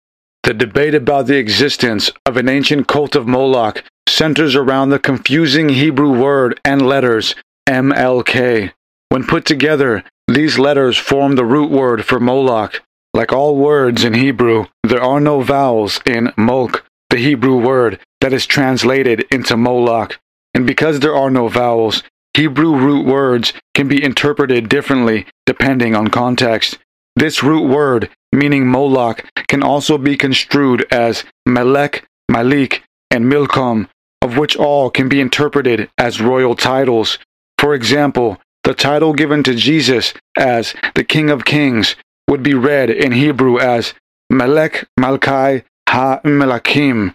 The 0.44 0.54
debate 0.54 0.94
about 0.94 1.28
the 1.28 1.37
existence 1.37 2.11
of 2.26 2.37
an 2.37 2.49
ancient 2.49 2.88
cult 2.88 3.14
of 3.14 3.28
Moloch 3.28 3.84
centers 4.08 4.56
around 4.56 4.90
the 4.90 4.99
confusing 4.99 5.68
Hebrew 5.68 6.20
word 6.20 6.58
and 6.64 6.82
letters 6.82 7.37
MLK. 7.68 8.72
When 9.08 9.25
put 9.25 9.44
together, 9.44 10.02
these 10.26 10.58
letters 10.58 10.96
form 10.96 11.37
the 11.37 11.44
root 11.44 11.70
word 11.70 12.04
for 12.04 12.18
Moloch, 12.18 12.82
like 13.14 13.32
all 13.32 13.56
words 13.56 14.04
in 14.04 14.14
Hebrew, 14.14 14.66
there 14.82 15.02
are 15.02 15.20
no 15.20 15.42
vowels 15.42 16.00
in 16.04 16.32
Molk, 16.37 16.84
the 17.11 17.18
Hebrew 17.18 17.58
word 17.58 18.00
that 18.20 18.32
is 18.32 18.46
translated 18.46 19.25
into 19.30 19.56
Moloch. 19.56 20.18
And 20.54 20.66
because 20.66 21.00
there 21.00 21.14
are 21.14 21.30
no 21.30 21.49
vowels, 21.49 22.02
Hebrew 22.34 22.75
root 22.75 23.06
words 23.06 23.52
can 23.75 23.87
be 23.87 24.02
interpreted 24.02 24.68
differently 24.68 25.26
depending 25.46 25.94
on 25.94 26.08
context. 26.08 26.78
This 27.16 27.42
root 27.42 27.69
word, 27.69 28.11
meaning 28.33 28.66
Moloch, 28.66 29.25
can 29.49 29.62
also 29.62 29.99
be 29.99 30.16
construed 30.16 30.87
as 30.90 31.25
Melech, 31.47 32.07
Malik, 32.28 32.83
and 33.11 33.28
Milcom, 33.28 33.88
of 34.23 34.38
which 34.38 34.57
all 34.57 34.90
can 34.90 35.09
be 35.09 35.21
interpreted 35.21 35.90
as 35.99 36.21
royal 36.21 36.57
titles. 36.57 37.19
For 37.59 37.75
example, 37.75 38.40
the 38.64 38.75
title 38.75 39.12
given 39.12 39.42
to 39.42 39.54
Jesus 39.54 40.14
as 40.37 40.75
the 40.95 41.04
King 41.04 41.31
of 41.31 41.45
Kings 41.45 41.97
would 42.28 42.42
be 42.42 42.54
read 42.54 42.88
in 42.88 43.12
Hebrew 43.12 43.59
as 43.59 43.95
Melech 44.31 44.87
Malkai 44.99 45.64
Ha 45.88 46.21
Melakim. 46.25 47.14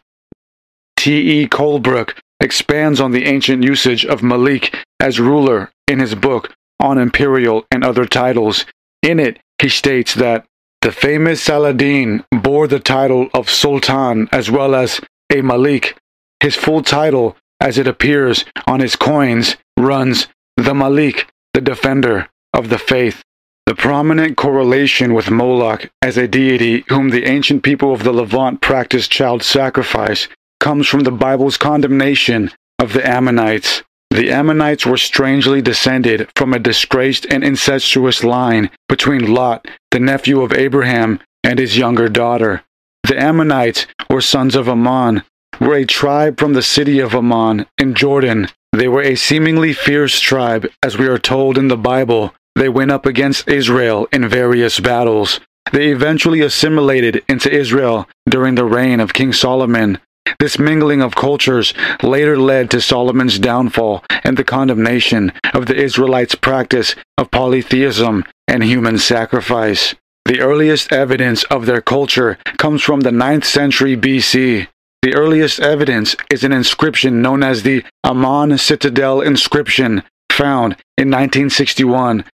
T. 0.98 1.42
E. 1.42 1.48
Colebrook 1.48 2.14
expands 2.40 3.00
on 3.00 3.12
the 3.12 3.26
ancient 3.26 3.64
usage 3.64 4.06
of 4.06 4.22
Malik 4.22 4.76
as 5.00 5.20
ruler 5.20 5.72
in 5.88 6.00
his 6.00 6.14
book 6.14 6.54
on 6.80 6.98
imperial 6.98 7.66
and 7.72 7.84
other 7.84 8.06
titles. 8.06 8.66
In 9.02 9.20
it, 9.20 9.40
he 9.62 9.70
states 9.70 10.14
that 10.16 10.46
the 10.82 10.92
famous 10.92 11.42
Saladin 11.42 12.24
bore 12.32 12.68
the 12.68 12.80
title 12.80 13.30
of 13.34 13.50
Sultan 13.50 14.30
as 14.32 14.52
well 14.52 14.76
as 14.76 15.02
a 15.32 15.42
Malik. 15.42 15.98
His 16.40 16.56
full 16.56 16.84
title, 16.84 17.36
as 17.60 17.78
it 17.78 17.88
appears 17.88 18.46
on 18.68 18.80
his 18.80 18.96
coins, 18.96 19.58
runs 19.78 20.28
the 20.56 20.74
Malik, 20.74 21.30
the 21.54 21.62
defender 21.62 22.30
of 22.54 22.70
the 22.70 22.78
faith. 22.78 23.24
The 23.66 23.76
prominent 23.76 24.38
correlation 24.38 25.14
with 25.14 25.30
Moloch 25.30 25.90
as 26.02 26.18
a 26.18 26.28
deity 26.28 26.86
whom 26.88 27.10
the 27.10 27.26
ancient 27.26 27.64
people 27.64 27.92
of 27.94 28.04
the 28.04 28.14
Levant 28.14 28.62
practiced 28.62 29.12
child 29.12 29.44
sacrifice 29.44 30.30
comes 30.60 30.88
from 30.88 31.02
the 31.02 31.12
Bible's 31.12 31.58
condemnation 31.58 32.52
of 32.80 32.94
the 32.94 33.06
Ammonites. 33.06 33.84
The 34.18 34.32
Ammonites 34.32 34.84
were 34.84 34.98
strangely 34.98 35.62
descended 35.62 36.28
from 36.36 36.52
a 36.52 36.58
disgraced 36.58 37.28
and 37.30 37.44
incestuous 37.44 38.24
line 38.24 38.72
between 38.90 39.32
Lot, 39.32 39.68
the 39.92 40.00
nephew 40.00 40.42
of 40.42 40.54
Abraham, 40.54 41.20
and 41.44 41.60
his 41.60 41.78
younger 41.78 42.10
daughter. 42.10 42.64
The 43.04 43.16
Ammonites, 43.16 43.86
or 44.10 44.22
sons 44.22 44.56
of 44.56 44.68
Ammon, 44.68 45.22
were 45.62 45.76
a 45.76 45.86
tribe 45.86 46.40
from 46.40 46.54
the 46.54 46.64
city 46.64 46.98
of 47.00 47.14
Ammon 47.14 47.68
in 47.78 47.94
Jordan. 47.94 48.48
They 48.74 48.88
were 48.88 49.04
a 49.04 49.14
seemingly 49.14 49.72
fierce 49.72 50.20
tribe, 50.20 50.68
as 50.84 50.98
we 50.98 51.06
are 51.06 51.20
told 51.20 51.56
in 51.56 51.68
the 51.68 51.78
Bible, 51.78 52.34
they 52.56 52.70
went 52.70 52.90
up 52.90 53.06
against 53.06 53.48
Israel 53.48 54.08
in 54.12 54.28
various 54.28 54.80
battles. 54.80 55.40
They 55.72 55.90
eventually 55.90 56.42
assimilated 56.42 57.24
into 57.30 57.54
Israel 57.54 58.10
during 58.28 58.56
the 58.56 58.66
reign 58.66 59.00
of 59.00 59.14
King 59.14 59.32
Solomon. 59.32 60.00
This 60.40 60.60
mingling 60.60 61.02
of 61.02 61.16
cultures 61.16 61.74
later 62.04 62.38
led 62.38 62.72
to 62.72 62.82
Solomon's 62.82 63.40
downfall 63.40 64.04
and 64.24 64.38
the 64.38 64.44
condemnation 64.44 65.32
of 65.54 65.66
the 65.66 65.76
Israelites' 65.76 66.36
practice 66.36 66.96
of 67.18 67.32
polytheism 67.32 68.24
and 68.48 68.64
human 68.64 68.98
sacrifice. 68.98 69.96
The 70.26 70.40
earliest 70.40 70.92
evidence 70.92 71.44
of 71.46 71.66
their 71.66 71.82
culture 71.82 72.38
comes 72.58 72.82
from 72.82 73.02
the 73.02 73.12
9th 73.12 73.46
century 73.46 73.96
BC. 73.96 74.68
The 75.02 75.14
earliest 75.16 75.60
evidence 75.60 76.16
is 76.32 76.44
an 76.44 76.52
inscription 76.52 77.22
known 77.22 77.44
as 77.44 77.64
the 77.64 77.84
Ammon 78.04 78.58
Citadel 78.58 79.22
inscription, 79.22 80.04
found 80.32 80.74
in 80.98 81.10
1961 81.10 82.26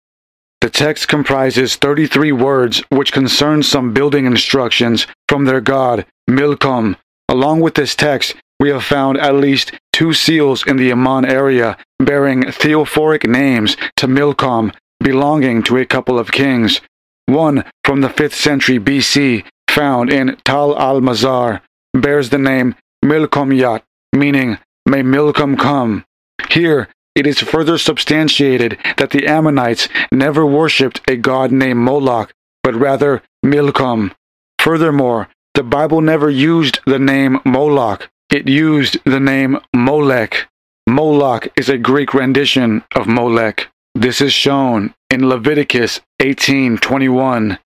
the 0.64 0.70
text 0.70 1.10
comprises 1.10 1.76
33 1.76 2.32
words 2.32 2.82
which 2.88 3.12
concern 3.12 3.64
some 3.64 3.92
building 3.92 4.26
instructions 4.26 5.08
from 5.28 5.44
their 5.44 5.60
god, 5.60 6.06
Milcom. 6.26 6.96
Along 7.34 7.62
with 7.62 7.74
this 7.74 7.96
text, 7.96 8.36
we 8.60 8.70
have 8.70 8.84
found 8.84 9.18
at 9.18 9.34
least 9.34 9.72
two 9.92 10.14
seals 10.14 10.64
in 10.68 10.78
the 10.78 10.92
Ammon 10.92 11.26
area 11.26 11.78
bearing 11.98 12.44
theophoric 12.44 13.28
names 13.28 13.76
to 13.96 14.08
Milcom 14.08 14.72
belonging 15.00 15.64
to 15.64 15.78
a 15.78 15.86
couple 15.88 16.20
of 16.20 16.32
kings. 16.32 16.80
One 17.26 17.66
from 17.84 18.02
the 18.02 18.08
5th 18.08 18.34
century 18.36 18.78
BC, 18.78 19.46
found 19.68 20.14
in 20.14 20.38
Tal 20.46 20.78
al 20.80 21.02
Mazar, 21.02 21.62
bears 21.96 22.30
the 22.30 22.38
name 22.38 22.76
Milcomyat, 23.04 23.82
meaning, 24.14 24.60
May 24.86 25.02
Milcom 25.02 25.58
come. 25.58 26.06
Here, 26.52 26.88
it 27.16 27.26
is 27.26 27.40
further 27.40 27.80
substantiated 27.80 28.78
that 28.98 29.10
the 29.10 29.26
Ammonites 29.26 29.90
never 30.12 30.46
worshipped 30.46 31.02
a 31.10 31.18
god 31.18 31.52
named 31.52 31.80
Moloch, 31.80 32.32
but 32.62 32.76
rather 32.76 33.24
Milcom. 33.44 34.14
Furthermore, 34.60 35.30
the 35.54 35.64
Bible 35.64 36.02
never 36.02 36.30
used 36.30 36.80
the 36.86 37.00
name 37.00 37.40
Moloch, 37.46 38.10
it 38.32 38.48
used 38.48 38.98
the 39.06 39.20
name 39.20 39.60
Molech. 39.76 40.48
Moloch 40.88 41.48
is 41.56 41.70
a 41.70 41.78
Greek 41.78 42.14
rendition 42.14 42.84
of 42.96 43.08
Molech. 43.08 43.68
This 43.94 44.20
is 44.22 44.34
shown 44.34 44.94
in 45.12 45.30
Leviticus 45.30 46.02
18:21. 46.20 47.60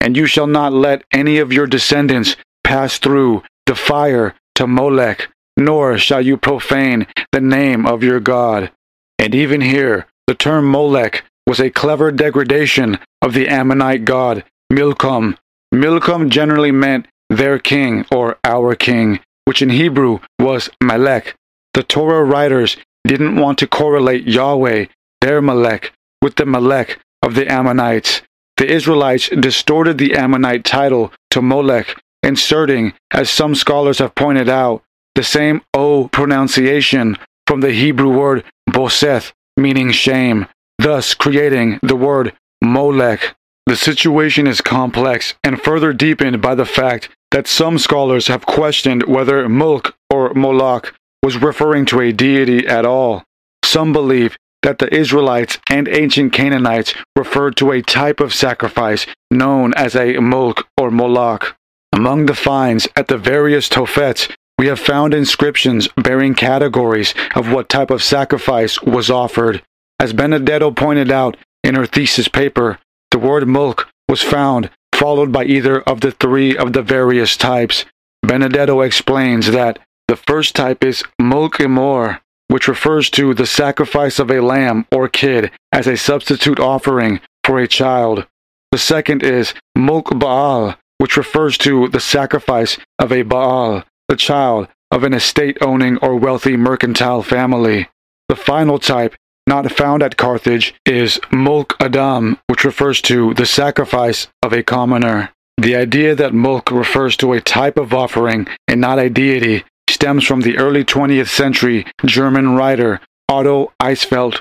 And 0.00 0.16
you 0.16 0.26
shall 0.26 0.46
not 0.46 0.72
let 0.72 1.04
any 1.12 1.38
of 1.38 1.52
your 1.52 1.66
descendants 1.66 2.36
pass 2.62 2.98
through 2.98 3.42
the 3.66 3.74
fire 3.74 4.34
to 4.54 4.66
Molech, 4.66 5.28
nor 5.56 5.98
shall 5.98 6.20
you 6.20 6.36
profane 6.36 7.06
the 7.32 7.40
name 7.40 7.86
of 7.86 8.04
your 8.04 8.20
God. 8.20 8.70
And 9.18 9.34
even 9.34 9.60
here, 9.60 10.06
the 10.28 10.34
term 10.34 10.70
Molech 10.70 11.24
was 11.46 11.58
a 11.60 11.70
clever 11.70 12.12
degradation 12.12 12.98
of 13.20 13.34
the 13.34 13.48
Ammonite 13.48 14.04
god 14.04 14.44
Milcom. 14.72 15.36
Milcom 15.74 16.30
generally 16.30 16.70
meant 16.70 17.06
their 17.36 17.58
king 17.58 18.04
or 18.10 18.38
our 18.44 18.74
king, 18.74 19.20
which 19.44 19.62
in 19.62 19.70
Hebrew 19.70 20.18
was 20.38 20.70
Melech. 20.82 21.34
The 21.74 21.82
Torah 21.82 22.24
writers 22.24 22.76
didn't 23.06 23.36
want 23.36 23.58
to 23.58 23.66
correlate 23.66 24.24
Yahweh, 24.24 24.86
their 25.20 25.40
Melech, 25.40 25.92
with 26.20 26.36
the 26.36 26.46
Melech 26.46 26.98
of 27.22 27.34
the 27.34 27.50
Ammonites. 27.50 28.22
The 28.56 28.70
Israelites 28.70 29.28
distorted 29.28 29.98
the 29.98 30.14
Ammonite 30.14 30.64
title 30.64 31.12
to 31.30 31.42
Molech, 31.42 31.96
inserting, 32.22 32.92
as 33.10 33.30
some 33.30 33.54
scholars 33.54 33.98
have 33.98 34.14
pointed 34.14 34.48
out, 34.48 34.82
the 35.14 35.22
same 35.22 35.62
O 35.74 36.08
pronunciation 36.08 37.18
from 37.46 37.60
the 37.60 37.72
Hebrew 37.72 38.16
word 38.16 38.44
bosheth, 38.66 39.32
meaning 39.56 39.90
shame, 39.90 40.46
thus 40.78 41.14
creating 41.14 41.78
the 41.82 41.96
word 41.96 42.34
Molech. 42.62 43.34
The 43.66 43.76
situation 43.76 44.46
is 44.46 44.60
complex 44.60 45.34
and 45.44 45.60
further 45.60 45.92
deepened 45.92 46.40
by 46.40 46.54
the 46.54 46.64
fact 46.64 47.08
that 47.32 47.46
some 47.46 47.78
scholars 47.78 48.28
have 48.28 48.46
questioned 48.46 49.02
whether 49.04 49.48
Mulk 49.48 49.96
or 50.08 50.32
Moloch 50.34 50.94
was 51.22 51.42
referring 51.42 51.86
to 51.86 52.00
a 52.00 52.12
deity 52.12 52.66
at 52.66 52.84
all. 52.84 53.24
Some 53.64 53.92
believe 53.92 54.36
that 54.62 54.78
the 54.78 54.94
Israelites 54.94 55.58
and 55.68 55.88
ancient 55.88 56.32
Canaanites 56.32 56.94
referred 57.16 57.56
to 57.56 57.72
a 57.72 57.82
type 57.82 58.20
of 58.20 58.34
sacrifice 58.34 59.06
known 59.30 59.74
as 59.74 59.96
a 59.96 60.18
Mulk 60.18 60.68
or 60.76 60.90
Moloch. 60.90 61.56
Among 61.92 62.26
the 62.26 62.34
finds 62.34 62.88
at 62.96 63.08
the 63.08 63.18
various 63.18 63.68
Tophets, 63.68 64.28
we 64.58 64.68
have 64.68 64.78
found 64.78 65.14
inscriptions 65.14 65.88
bearing 65.96 66.34
categories 66.34 67.14
of 67.34 67.50
what 67.50 67.68
type 67.68 67.90
of 67.90 68.02
sacrifice 68.02 68.80
was 68.82 69.10
offered. 69.10 69.62
As 69.98 70.12
Benedetto 70.12 70.70
pointed 70.70 71.10
out 71.10 71.36
in 71.64 71.74
her 71.74 71.86
thesis 71.86 72.28
paper, 72.28 72.78
the 73.10 73.18
word 73.18 73.46
mulk 73.48 73.88
was 74.08 74.22
found 74.22 74.70
followed 74.94 75.32
by 75.32 75.44
either 75.44 75.80
of 75.82 76.00
the 76.00 76.12
three 76.12 76.56
of 76.56 76.72
the 76.72 76.82
various 76.82 77.36
types. 77.36 77.84
Benedetto 78.22 78.80
explains 78.80 79.50
that 79.50 79.78
the 80.08 80.16
first 80.16 80.54
type 80.54 80.84
is 80.84 81.02
mulk 81.18 81.54
imor, 81.54 82.20
which 82.48 82.68
refers 82.68 83.08
to 83.10 83.34
the 83.34 83.46
sacrifice 83.46 84.18
of 84.18 84.30
a 84.30 84.40
lamb 84.40 84.86
or 84.92 85.08
kid 85.08 85.50
as 85.72 85.86
a 85.86 85.96
substitute 85.96 86.60
offering 86.60 87.20
for 87.44 87.58
a 87.58 87.68
child. 87.68 88.26
The 88.70 88.78
second 88.78 89.22
is 89.22 89.54
mulk 89.76 90.18
baal, 90.18 90.76
which 90.98 91.16
refers 91.16 91.58
to 91.58 91.88
the 91.88 92.00
sacrifice 92.00 92.78
of 92.98 93.12
a 93.12 93.22
baal, 93.22 93.84
the 94.08 94.16
child 94.16 94.68
of 94.90 95.02
an 95.04 95.14
estate 95.14 95.58
owning 95.60 95.96
or 95.98 96.16
wealthy 96.16 96.56
mercantile 96.56 97.22
family. 97.22 97.88
The 98.28 98.36
final 98.36 98.78
type, 98.78 99.14
not 99.52 99.70
found 99.70 100.02
at 100.02 100.16
Carthage, 100.16 100.74
is 100.86 101.20
mulk 101.30 101.76
adam, 101.78 102.38
which 102.46 102.64
refers 102.64 103.02
to 103.02 103.34
the 103.34 103.44
sacrifice 103.44 104.26
of 104.42 104.54
a 104.54 104.62
commoner. 104.62 105.28
The 105.58 105.76
idea 105.76 106.14
that 106.14 106.32
mulk 106.32 106.70
refers 106.70 107.18
to 107.18 107.34
a 107.34 107.40
type 107.42 107.76
of 107.76 107.92
offering 107.92 108.46
and 108.66 108.80
not 108.80 108.98
a 108.98 109.10
deity 109.10 109.64
stems 109.90 110.24
from 110.24 110.40
the 110.40 110.56
early 110.56 110.84
20th 110.86 111.28
century 111.28 111.84
German 112.06 112.56
writer 112.56 113.00
Otto 113.28 113.72
Eissfeldt. 113.78 114.40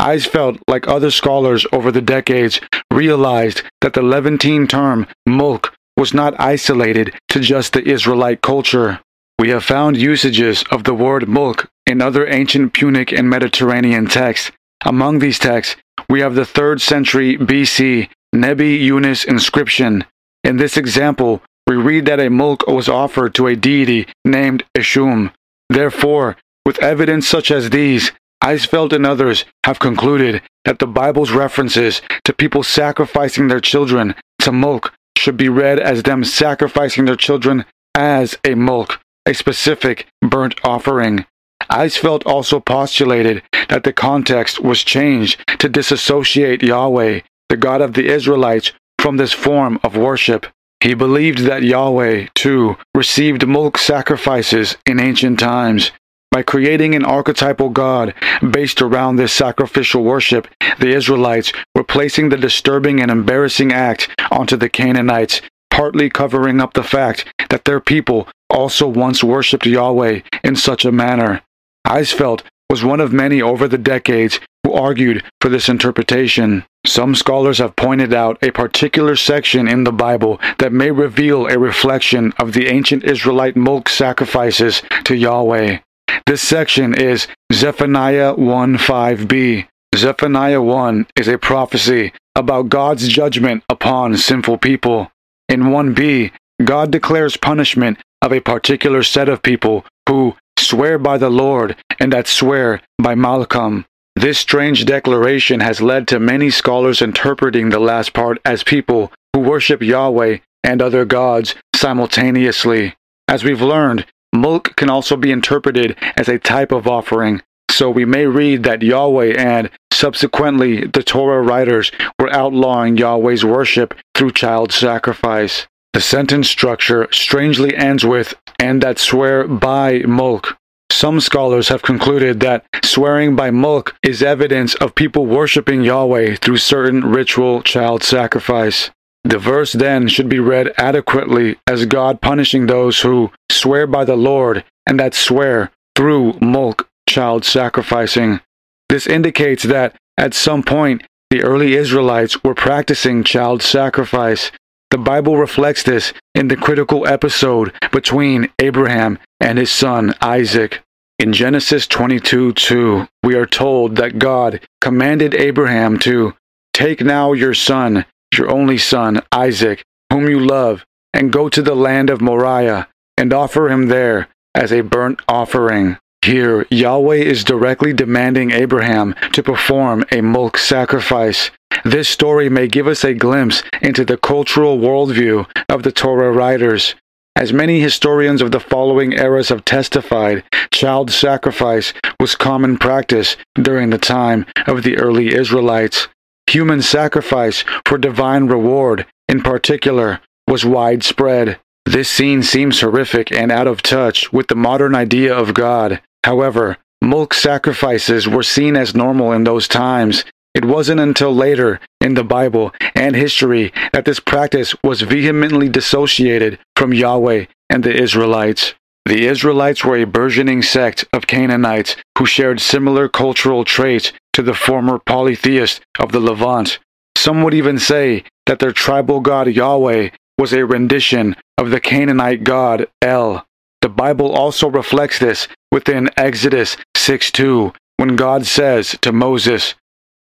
Eissfeldt, 0.00 0.60
like 0.68 0.86
other 0.86 1.10
scholars 1.10 1.66
over 1.72 1.90
the 1.90 2.00
decades, 2.16 2.60
realized 2.92 3.62
that 3.80 3.94
the 3.94 4.02
Levantine 4.02 4.68
term 4.68 5.08
mulk 5.26 5.74
was 5.96 6.14
not 6.14 6.40
isolated 6.40 7.12
to 7.30 7.40
just 7.40 7.72
the 7.72 7.82
Israelite 7.82 8.42
culture. 8.42 9.00
We 9.42 9.48
have 9.48 9.64
found 9.64 9.96
usages 9.96 10.62
of 10.70 10.84
the 10.84 10.94
word 10.94 11.26
mulk 11.26 11.68
in 11.84 12.00
other 12.00 12.28
ancient 12.28 12.74
Punic 12.74 13.10
and 13.10 13.28
Mediterranean 13.28 14.06
texts. 14.06 14.52
Among 14.84 15.18
these 15.18 15.40
texts, 15.40 15.74
we 16.08 16.20
have 16.20 16.36
the 16.36 16.42
3rd 16.42 16.80
century 16.80 17.36
BC 17.36 18.08
Nebi 18.32 18.76
Yunus 18.76 19.24
inscription. 19.24 20.04
In 20.44 20.58
this 20.58 20.76
example, 20.76 21.42
we 21.66 21.74
read 21.74 22.06
that 22.06 22.20
a 22.20 22.30
mulk 22.30 22.68
was 22.68 22.88
offered 22.88 23.34
to 23.34 23.48
a 23.48 23.56
deity 23.56 24.06
named 24.24 24.62
Ishum. 24.78 25.32
Therefore, 25.68 26.36
with 26.64 26.78
evidence 26.78 27.26
such 27.26 27.50
as 27.50 27.70
these, 27.70 28.12
Eissfeldt 28.44 28.92
and 28.92 29.04
others 29.04 29.44
have 29.66 29.80
concluded 29.80 30.40
that 30.64 30.78
the 30.78 30.86
Bible's 30.86 31.32
references 31.32 32.00
to 32.26 32.32
people 32.32 32.62
sacrificing 32.62 33.48
their 33.48 33.58
children 33.58 34.14
to 34.38 34.52
mulk 34.52 34.94
should 35.18 35.36
be 35.36 35.48
read 35.48 35.80
as 35.80 36.04
them 36.04 36.22
sacrificing 36.22 37.06
their 37.06 37.16
children 37.16 37.64
as 37.96 38.38
a 38.44 38.54
mulk, 38.54 39.01
a 39.26 39.34
specific 39.34 40.06
burnt 40.20 40.54
offering. 40.64 41.26
Eissfeldt 41.70 42.26
also 42.26 42.60
postulated 42.60 43.42
that 43.68 43.84
the 43.84 43.92
context 43.92 44.60
was 44.60 44.84
changed 44.84 45.42
to 45.58 45.68
disassociate 45.68 46.62
Yahweh, 46.62 47.20
the 47.48 47.56
God 47.56 47.80
of 47.80 47.94
the 47.94 48.06
Israelites, 48.06 48.72
from 48.98 49.16
this 49.16 49.32
form 49.32 49.78
of 49.82 49.96
worship. 49.96 50.46
He 50.80 50.94
believed 50.94 51.40
that 51.40 51.62
Yahweh, 51.62 52.26
too, 52.34 52.76
received 52.94 53.46
mulk 53.46 53.78
sacrifices 53.78 54.76
in 54.84 54.98
ancient 54.98 55.38
times. 55.38 55.92
By 56.32 56.42
creating 56.42 56.94
an 56.94 57.04
archetypal 57.04 57.68
god 57.68 58.14
based 58.50 58.80
around 58.80 59.16
this 59.16 59.32
sacrificial 59.32 60.02
worship, 60.02 60.48
the 60.78 60.88
Israelites 60.88 61.52
were 61.74 61.84
placing 61.84 62.30
the 62.30 62.38
disturbing 62.38 63.00
and 63.00 63.10
embarrassing 63.10 63.72
act 63.72 64.08
onto 64.30 64.56
the 64.56 64.70
Canaanites, 64.70 65.42
partly 65.70 66.08
covering 66.08 66.60
up 66.60 66.72
the 66.72 66.82
fact 66.82 67.26
that 67.50 67.64
their 67.64 67.80
people 67.80 68.28
also 68.52 68.86
once 68.86 69.24
worshipped 69.24 69.66
Yahweh 69.66 70.20
in 70.44 70.54
such 70.54 70.84
a 70.84 70.92
manner. 70.92 71.42
Eissfeldt 71.86 72.42
was 72.70 72.84
one 72.84 73.00
of 73.00 73.12
many 73.12 73.42
over 73.42 73.66
the 73.66 73.78
decades 73.78 74.38
who 74.64 74.72
argued 74.72 75.24
for 75.40 75.48
this 75.48 75.68
interpretation. 75.68 76.64
Some 76.86 77.14
scholars 77.14 77.58
have 77.58 77.76
pointed 77.76 78.14
out 78.14 78.38
a 78.42 78.50
particular 78.50 79.16
section 79.16 79.68
in 79.68 79.84
the 79.84 79.92
Bible 79.92 80.40
that 80.58 80.72
may 80.72 80.90
reveal 80.90 81.46
a 81.46 81.58
reflection 81.58 82.32
of 82.38 82.52
the 82.52 82.68
ancient 82.68 83.04
Israelite 83.04 83.56
mulk 83.56 83.88
sacrifices 83.88 84.82
to 85.04 85.14
Yahweh. 85.14 85.78
This 86.26 86.42
section 86.42 86.94
is 86.94 87.26
Zephaniah 87.52 88.34
1 88.34 88.78
5b. 88.78 89.66
Zephaniah 89.94 90.62
1 90.62 91.06
is 91.16 91.28
a 91.28 91.38
prophecy 91.38 92.12
about 92.34 92.68
God's 92.68 93.08
judgment 93.08 93.62
upon 93.68 94.16
sinful 94.16 94.58
people. 94.58 95.10
In 95.48 95.64
1b, 95.64 96.30
God 96.64 96.90
declares 96.90 97.36
punishment 97.36 97.98
of 98.22 98.32
a 98.32 98.40
particular 98.40 99.02
set 99.02 99.28
of 99.28 99.42
people 99.42 99.84
who 100.08 100.36
swear 100.58 100.98
by 100.98 101.18
the 101.18 101.30
Lord 101.30 101.76
and 102.00 102.12
that 102.12 102.28
swear 102.28 102.80
by 102.98 103.14
Malcham. 103.14 103.84
This 104.14 104.38
strange 104.38 104.84
declaration 104.84 105.60
has 105.60 105.82
led 105.82 106.06
to 106.08 106.20
many 106.20 106.50
scholars 106.50 107.02
interpreting 107.02 107.68
the 107.68 107.80
last 107.80 108.12
part 108.12 108.38
as 108.44 108.62
people 108.62 109.12
who 109.34 109.40
worship 109.40 109.82
Yahweh 109.82 110.38
and 110.62 110.80
other 110.80 111.04
gods 111.04 111.54
simultaneously. 111.74 112.94
As 113.26 113.42
we've 113.42 113.62
learned, 113.62 114.06
mulk 114.32 114.76
can 114.76 114.88
also 114.88 115.16
be 115.16 115.32
interpreted 115.32 115.96
as 116.16 116.28
a 116.28 116.38
type 116.38 116.72
of 116.72 116.86
offering, 116.86 117.42
so 117.70 117.90
we 117.90 118.04
may 118.04 118.26
read 118.26 118.62
that 118.64 118.82
Yahweh 118.82 119.34
and, 119.36 119.70
subsequently, 119.90 120.86
the 120.86 121.02
Torah 121.02 121.42
writers 121.42 121.90
were 122.18 122.32
outlawing 122.32 122.98
Yahweh's 122.98 123.44
worship 123.44 123.94
through 124.14 124.32
child 124.32 124.72
sacrifice. 124.72 125.66
The 125.92 126.00
sentence 126.00 126.48
structure 126.48 127.06
strangely 127.12 127.76
ends 127.76 128.04
with, 128.04 128.34
and 128.58 128.82
that 128.82 128.98
swear 128.98 129.46
by 129.46 130.00
mulk. 130.00 130.56
Some 130.90 131.20
scholars 131.20 131.68
have 131.68 131.82
concluded 131.82 132.40
that 132.40 132.64
swearing 132.84 133.34
by 133.36 133.50
mulk 133.50 133.94
is 134.02 134.22
evidence 134.22 134.74
of 134.76 134.94
people 134.94 135.26
worshiping 135.26 135.82
Yahweh 135.82 136.36
through 136.36 136.58
certain 136.58 137.04
ritual 137.04 137.62
child 137.62 138.02
sacrifice. 138.02 138.90
The 139.24 139.38
verse 139.38 139.72
then 139.72 140.08
should 140.08 140.28
be 140.28 140.38
read 140.38 140.72
adequately 140.76 141.56
as 141.66 141.86
God 141.86 142.20
punishing 142.20 142.66
those 142.66 143.00
who 143.00 143.30
swear 143.50 143.86
by 143.86 144.04
the 144.04 144.16
Lord 144.16 144.64
and 144.86 144.98
that 144.98 145.14
swear 145.14 145.70
through 145.94 146.38
mulk 146.40 146.88
child 147.08 147.44
sacrificing. 147.44 148.40
This 148.88 149.06
indicates 149.06 149.62
that 149.64 149.96
at 150.18 150.34
some 150.34 150.62
point 150.62 151.02
the 151.30 151.42
early 151.42 151.74
Israelites 151.74 152.42
were 152.44 152.54
practicing 152.54 153.24
child 153.24 153.62
sacrifice. 153.62 154.50
The 154.92 154.98
Bible 154.98 155.38
reflects 155.38 155.82
this 155.82 156.12
in 156.34 156.48
the 156.48 156.56
critical 156.56 157.08
episode 157.08 157.72
between 157.92 158.52
Abraham 158.58 159.18
and 159.40 159.56
his 159.56 159.70
son 159.70 160.12
Isaac. 160.20 160.82
In 161.18 161.32
Genesis 161.32 161.86
22 161.86 162.52
2, 162.52 163.08
we 163.24 163.34
are 163.34 163.46
told 163.46 163.96
that 163.96 164.18
God 164.18 164.60
commanded 164.82 165.34
Abraham 165.34 165.98
to 166.00 166.34
take 166.74 167.00
now 167.00 167.32
your 167.32 167.54
son, 167.54 168.04
your 168.36 168.50
only 168.50 168.76
son, 168.76 169.22
Isaac, 169.32 169.82
whom 170.12 170.28
you 170.28 170.38
love, 170.38 170.84
and 171.14 171.32
go 171.32 171.48
to 171.48 171.62
the 171.62 171.74
land 171.74 172.10
of 172.10 172.20
Moriah 172.20 172.86
and 173.16 173.32
offer 173.32 173.70
him 173.70 173.86
there 173.86 174.28
as 174.54 174.74
a 174.74 174.82
burnt 174.82 175.22
offering. 175.26 175.96
Here, 176.24 176.66
Yahweh 176.70 177.16
is 177.16 177.42
directly 177.42 177.92
demanding 177.92 178.52
Abraham 178.52 179.16
to 179.32 179.42
perform 179.42 180.04
a 180.12 180.20
mulk 180.20 180.56
sacrifice. 180.56 181.50
This 181.84 182.08
story 182.08 182.48
may 182.48 182.68
give 182.68 182.86
us 182.86 183.02
a 183.02 183.12
glimpse 183.12 183.64
into 183.80 184.04
the 184.04 184.16
cultural 184.16 184.78
worldview 184.78 185.48
of 185.68 185.82
the 185.82 185.90
Torah 185.90 186.30
writers. 186.30 186.94
As 187.34 187.52
many 187.52 187.80
historians 187.80 188.40
of 188.40 188.52
the 188.52 188.60
following 188.60 189.14
eras 189.14 189.48
have 189.48 189.64
testified, 189.64 190.44
child 190.70 191.10
sacrifice 191.10 191.92
was 192.20 192.36
common 192.36 192.78
practice 192.78 193.36
during 193.60 193.90
the 193.90 193.98
time 193.98 194.46
of 194.68 194.84
the 194.84 194.98
early 194.98 195.34
Israelites. 195.34 196.06
Human 196.48 196.82
sacrifice 196.82 197.64
for 197.84 197.98
divine 197.98 198.46
reward, 198.46 199.06
in 199.28 199.40
particular, 199.40 200.20
was 200.46 200.64
widespread. 200.64 201.58
This 201.84 202.08
scene 202.08 202.44
seems 202.44 202.80
horrific 202.80 203.32
and 203.32 203.50
out 203.50 203.66
of 203.66 203.82
touch 203.82 204.32
with 204.32 204.46
the 204.46 204.54
modern 204.54 204.94
idea 204.94 205.34
of 205.34 205.54
God. 205.54 206.00
However, 206.24 206.78
mulk 207.02 207.34
sacrifices 207.34 208.28
were 208.28 208.42
seen 208.42 208.76
as 208.76 208.94
normal 208.94 209.32
in 209.32 209.44
those 209.44 209.66
times. 209.66 210.24
It 210.54 210.64
wasn't 210.64 211.00
until 211.00 211.34
later 211.34 211.80
in 212.00 212.14
the 212.14 212.24
Bible 212.24 212.72
and 212.94 213.16
history 213.16 213.72
that 213.92 214.04
this 214.04 214.20
practice 214.20 214.74
was 214.84 215.00
vehemently 215.00 215.68
dissociated 215.68 216.58
from 216.76 216.92
Yahweh 216.92 217.46
and 217.70 217.82
the 217.82 217.94
Israelites. 217.94 218.74
The 219.06 219.26
Israelites 219.26 219.84
were 219.84 219.96
a 219.96 220.04
burgeoning 220.04 220.62
sect 220.62 221.04
of 221.12 221.26
Canaanites 221.26 221.96
who 222.16 222.26
shared 222.26 222.60
similar 222.60 223.08
cultural 223.08 223.64
traits 223.64 224.12
to 224.34 224.42
the 224.42 224.54
former 224.54 224.98
polytheists 224.98 225.80
of 225.98 226.12
the 226.12 226.20
Levant. 226.20 226.78
Some 227.16 227.42
would 227.42 227.54
even 227.54 227.78
say 227.78 228.24
that 228.46 228.58
their 228.58 228.72
tribal 228.72 229.20
god 229.20 229.48
Yahweh 229.48 230.10
was 230.38 230.52
a 230.52 230.66
rendition 230.66 231.36
of 231.58 231.70
the 231.70 231.80
Canaanite 231.80 232.44
god 232.44 232.86
El. 233.00 233.44
The 233.82 233.88
Bible 233.88 234.30
also 234.30 234.70
reflects 234.70 235.18
this 235.18 235.48
within 235.72 236.08
Exodus 236.16 236.76
6:2 236.96 237.74
when 237.96 238.16
God 238.16 238.46
says 238.46 238.96
to 239.02 239.12
Moses, 239.12 239.74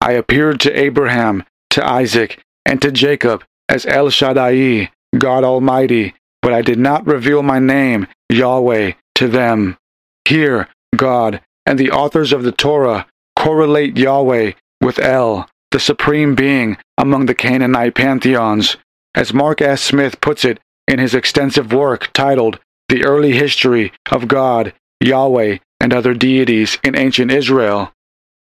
I 0.01 0.13
appeared 0.13 0.59
to 0.61 0.77
Abraham, 0.77 1.43
to 1.69 1.87
Isaac, 1.87 2.39
and 2.65 2.81
to 2.81 2.91
Jacob 2.91 3.43
as 3.69 3.85
El 3.85 4.09
Shaddai, 4.09 4.89
God 5.17 5.43
Almighty, 5.43 6.15
but 6.41 6.51
I 6.51 6.61
did 6.61 6.79
not 6.79 7.05
reveal 7.05 7.43
my 7.43 7.59
name, 7.59 8.07
Yahweh, 8.29 8.93
to 9.15 9.27
them. 9.27 9.77
Here, 10.25 10.67
God 10.95 11.39
and 11.65 11.79
the 11.79 11.91
authors 11.91 12.33
of 12.33 12.43
the 12.43 12.51
Torah 12.51 13.05
correlate 13.37 13.97
Yahweh 13.97 14.53
with 14.81 14.99
El, 14.99 15.47
the 15.71 15.79
supreme 15.79 16.35
being 16.35 16.77
among 16.97 17.27
the 17.27 17.35
Canaanite 17.35 17.95
pantheons. 17.95 18.77
As 19.15 19.33
Mark 19.33 19.61
S. 19.61 19.81
Smith 19.81 20.19
puts 20.21 20.43
it 20.43 20.59
in 20.87 20.99
his 20.99 21.13
extensive 21.13 21.71
work 21.71 22.09
titled 22.13 22.59
The 22.89 23.03
Early 23.03 23.33
History 23.33 23.91
of 24.11 24.27
God, 24.27 24.73
Yahweh, 24.99 25.57
and 25.79 25.93
Other 25.93 26.13
Deities 26.13 26.77
in 26.83 26.97
Ancient 26.97 27.31
Israel. 27.31 27.91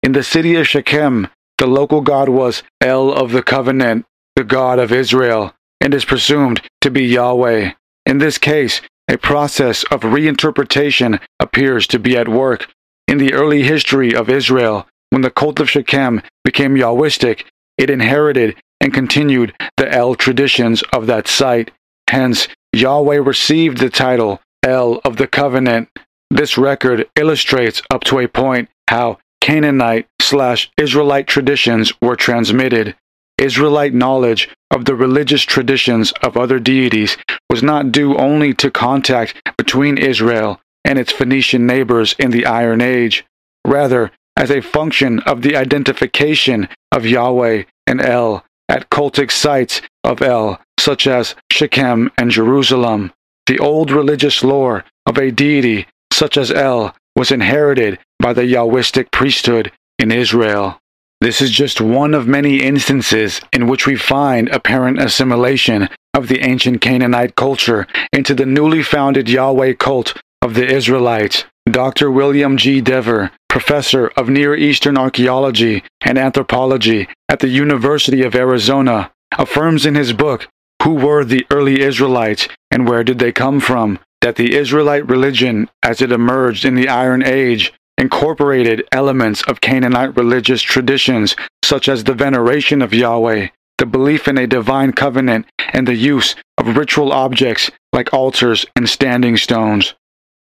In 0.03 0.11
the 0.13 0.23
city 0.23 0.55
of 0.55 0.67
Shechem, 0.67 1.27
the 1.57 1.67
local 1.67 2.01
god 2.01 2.29
was 2.29 2.63
El 2.81 3.11
of 3.11 3.31
the 3.31 3.43
Covenant, 3.43 4.05
the 4.35 4.43
God 4.43 4.79
of 4.79 4.91
Israel, 4.91 5.53
and 5.81 5.93
is 5.93 6.05
presumed 6.05 6.61
to 6.81 6.91
be 6.91 7.03
Yahweh. 7.03 7.71
In 8.05 8.19
this 8.19 8.37
case, 8.37 8.81
a 9.09 9.17
process 9.17 9.83
of 9.85 10.01
reinterpretation 10.01 11.19
appears 11.39 11.87
to 11.87 11.99
be 11.99 12.17
at 12.17 12.27
work. 12.27 12.67
In 13.07 13.17
the 13.17 13.33
early 13.33 13.63
history 13.63 14.13
of 14.13 14.29
Israel, 14.29 14.87
when 15.09 15.21
the 15.21 15.31
cult 15.31 15.59
of 15.59 15.69
Shechem 15.69 16.21
became 16.43 16.75
Yahwistic, 16.75 17.43
it 17.77 17.89
inherited 17.89 18.55
and 18.81 18.93
continued 18.93 19.53
the 19.77 19.91
El 19.91 20.15
traditions 20.15 20.83
of 20.93 21.07
that 21.07 21.27
site. 21.27 21.71
Hence, 22.09 22.47
Yahweh 22.77 23.17
received 23.17 23.79
the 23.79 23.89
title 23.89 24.39
El 24.63 25.01
of 25.03 25.17
the 25.17 25.25
Covenant. 25.25 25.89
This 26.29 26.59
record 26.59 27.07
illustrates 27.15 27.81
up 27.89 28.03
to 28.03 28.19
a 28.19 28.27
point 28.27 28.69
how 28.87 29.17
Canaanite 29.41 30.07
slash 30.21 30.69
Israelite 30.77 31.25
traditions 31.25 31.91
were 32.01 32.15
transmitted. 32.15 32.95
Israelite 33.39 33.95
knowledge 33.95 34.49
of 34.69 34.85
the 34.85 34.93
religious 34.93 35.41
traditions 35.41 36.11
of 36.21 36.37
other 36.37 36.59
deities 36.59 37.17
was 37.49 37.63
not 37.63 37.91
due 37.91 38.15
only 38.15 38.53
to 38.53 38.69
contact 38.69 39.41
between 39.57 39.97
Israel 39.97 40.61
and 40.85 40.99
its 40.99 41.11
Phoenician 41.11 41.65
neighbors 41.65 42.15
in 42.19 42.29
the 42.29 42.45
Iron 42.45 42.81
Age. 42.81 43.25
Rather, 43.65 44.11
as 44.35 44.51
a 44.51 44.61
function 44.61 45.19
of 45.21 45.41
the 45.41 45.55
identification 45.55 46.69
of 46.91 47.07
Yahweh 47.07 47.63
and 47.87 48.01
El 48.01 48.45
at 48.69 48.89
cultic 48.89 49.31
sites 49.31 49.81
of 50.03 50.21
El, 50.21 50.59
such 50.79 51.07
as 51.07 51.35
Shechem 51.51 52.11
and 52.17 52.31
Jerusalem. 52.31 53.11
The 53.45 53.59
old 53.59 53.91
religious 53.91 54.43
lore 54.43 54.83
of 55.05 55.17
a 55.17 55.31
deity 55.31 55.87
such 56.11 56.37
as 56.37 56.51
El 56.51 56.95
was 57.15 57.31
inherited 57.31 57.99
by 58.19 58.33
the 58.33 58.43
Yahwistic 58.43 59.11
priesthood 59.11 59.71
in 59.99 60.11
Israel. 60.11 60.79
This 61.19 61.41
is 61.41 61.49
just 61.49 61.81
one 61.81 62.13
of 62.13 62.27
many 62.27 62.61
instances 62.61 63.41
in 63.51 63.67
which 63.67 63.87
we 63.87 63.95
find 63.95 64.49
apparent 64.49 65.01
assimilation 65.01 65.89
of 66.13 66.27
the 66.27 66.41
ancient 66.41 66.81
Canaanite 66.81 67.35
culture 67.35 67.87
into 68.13 68.35
the 68.35 68.45
newly 68.45 68.83
founded 68.83 69.27
Yahweh 69.27 69.73
cult 69.73 70.13
of 70.41 70.53
the 70.53 70.67
Israelites. 70.67 71.45
Dr. 71.69 72.11
William 72.11 72.55
G. 72.57 72.81
Dever, 72.81 73.31
professor 73.49 74.07
of 74.17 74.29
Near 74.29 74.55
Eastern 74.55 74.97
archaeology 74.97 75.83
and 76.01 76.17
anthropology 76.17 77.07
at 77.29 77.39
the 77.39 77.49
University 77.49 78.23
of 78.23 78.35
Arizona, 78.35 79.11
affirms 79.37 79.85
in 79.85 79.95
his 79.95 80.13
book, 80.13 80.47
Who 80.83 80.93
Were 80.93 81.23
the 81.23 81.45
Early 81.51 81.81
Israelites 81.81 82.47
and 82.71 82.87
Where 82.87 83.03
Did 83.03 83.19
They 83.19 83.31
Come 83.31 83.59
From? 83.59 83.99
that 84.21 84.35
the 84.35 84.55
Israelite 84.55 85.07
religion, 85.07 85.69
as 85.83 86.01
it 86.01 86.11
emerged 86.11 86.65
in 86.65 86.75
the 86.75 86.89
Iron 86.89 87.23
Age, 87.23 87.71
incorporated 87.97 88.83
elements 88.91 89.41
of 89.43 89.61
Canaanite 89.61 90.15
religious 90.15 90.61
traditions 90.61 91.35
such 91.63 91.87
as 91.89 92.03
the 92.03 92.13
veneration 92.13 92.81
of 92.81 92.93
Yahweh, 92.93 93.47
the 93.77 93.85
belief 93.85 94.27
in 94.27 94.37
a 94.37 94.47
divine 94.47 94.91
covenant, 94.91 95.45
and 95.73 95.87
the 95.87 95.95
use 95.95 96.35
of 96.57 96.77
ritual 96.77 97.11
objects 97.11 97.69
like 97.93 98.13
altars 98.13 98.65
and 98.75 98.89
standing 98.89 99.37
stones. 99.37 99.93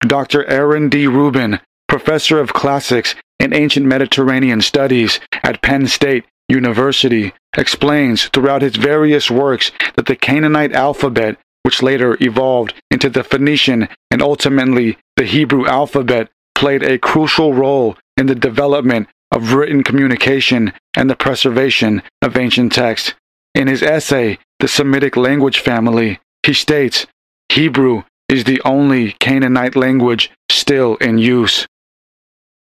Dr. 0.01 0.45
Aaron 0.45 0.89
D. 0.89 1.07
Rubin, 1.07 1.59
professor 1.87 2.39
of 2.39 2.53
classics 2.53 3.15
and 3.39 3.53
ancient 3.53 3.85
Mediterranean 3.85 4.61
studies 4.61 5.19
at 5.43 5.61
Penn 5.61 5.87
State 5.87 6.25
University, 6.49 7.33
explains 7.57 8.27
throughout 8.27 8.61
his 8.61 8.75
various 8.75 9.29
works 9.29 9.71
that 9.95 10.05
the 10.05 10.15
Canaanite 10.15 10.73
alphabet, 10.73 11.37
which 11.63 11.83
later 11.83 12.17
evolved 12.21 12.73
into 12.89 13.09
the 13.09 13.23
Phoenician 13.23 13.89
and 14.11 14.21
ultimately 14.21 14.97
the 15.17 15.25
Hebrew 15.25 15.67
alphabet, 15.67 16.29
played 16.55 16.83
a 16.83 16.97
crucial 16.97 17.53
role 17.53 17.97
in 18.15 18.27
the 18.27 18.35
development 18.35 19.07
of 19.31 19.53
written 19.53 19.83
communication 19.83 20.73
and 20.95 21.09
the 21.09 21.15
preservation 21.15 22.01
of 22.21 22.37
ancient 22.37 22.71
texts. 22.71 23.13
In 23.53 23.67
his 23.67 23.83
essay, 23.83 24.39
The 24.59 24.67
Semitic 24.67 25.17
Language 25.17 25.59
Family, 25.59 26.19
he 26.43 26.53
states 26.53 27.05
Hebrew 27.49 28.03
is 28.29 28.43
the 28.43 28.61
only 28.63 29.13
Canaanite 29.19 29.75
language 29.75 30.31
still 30.49 30.95
in 30.97 31.17
use. 31.17 31.67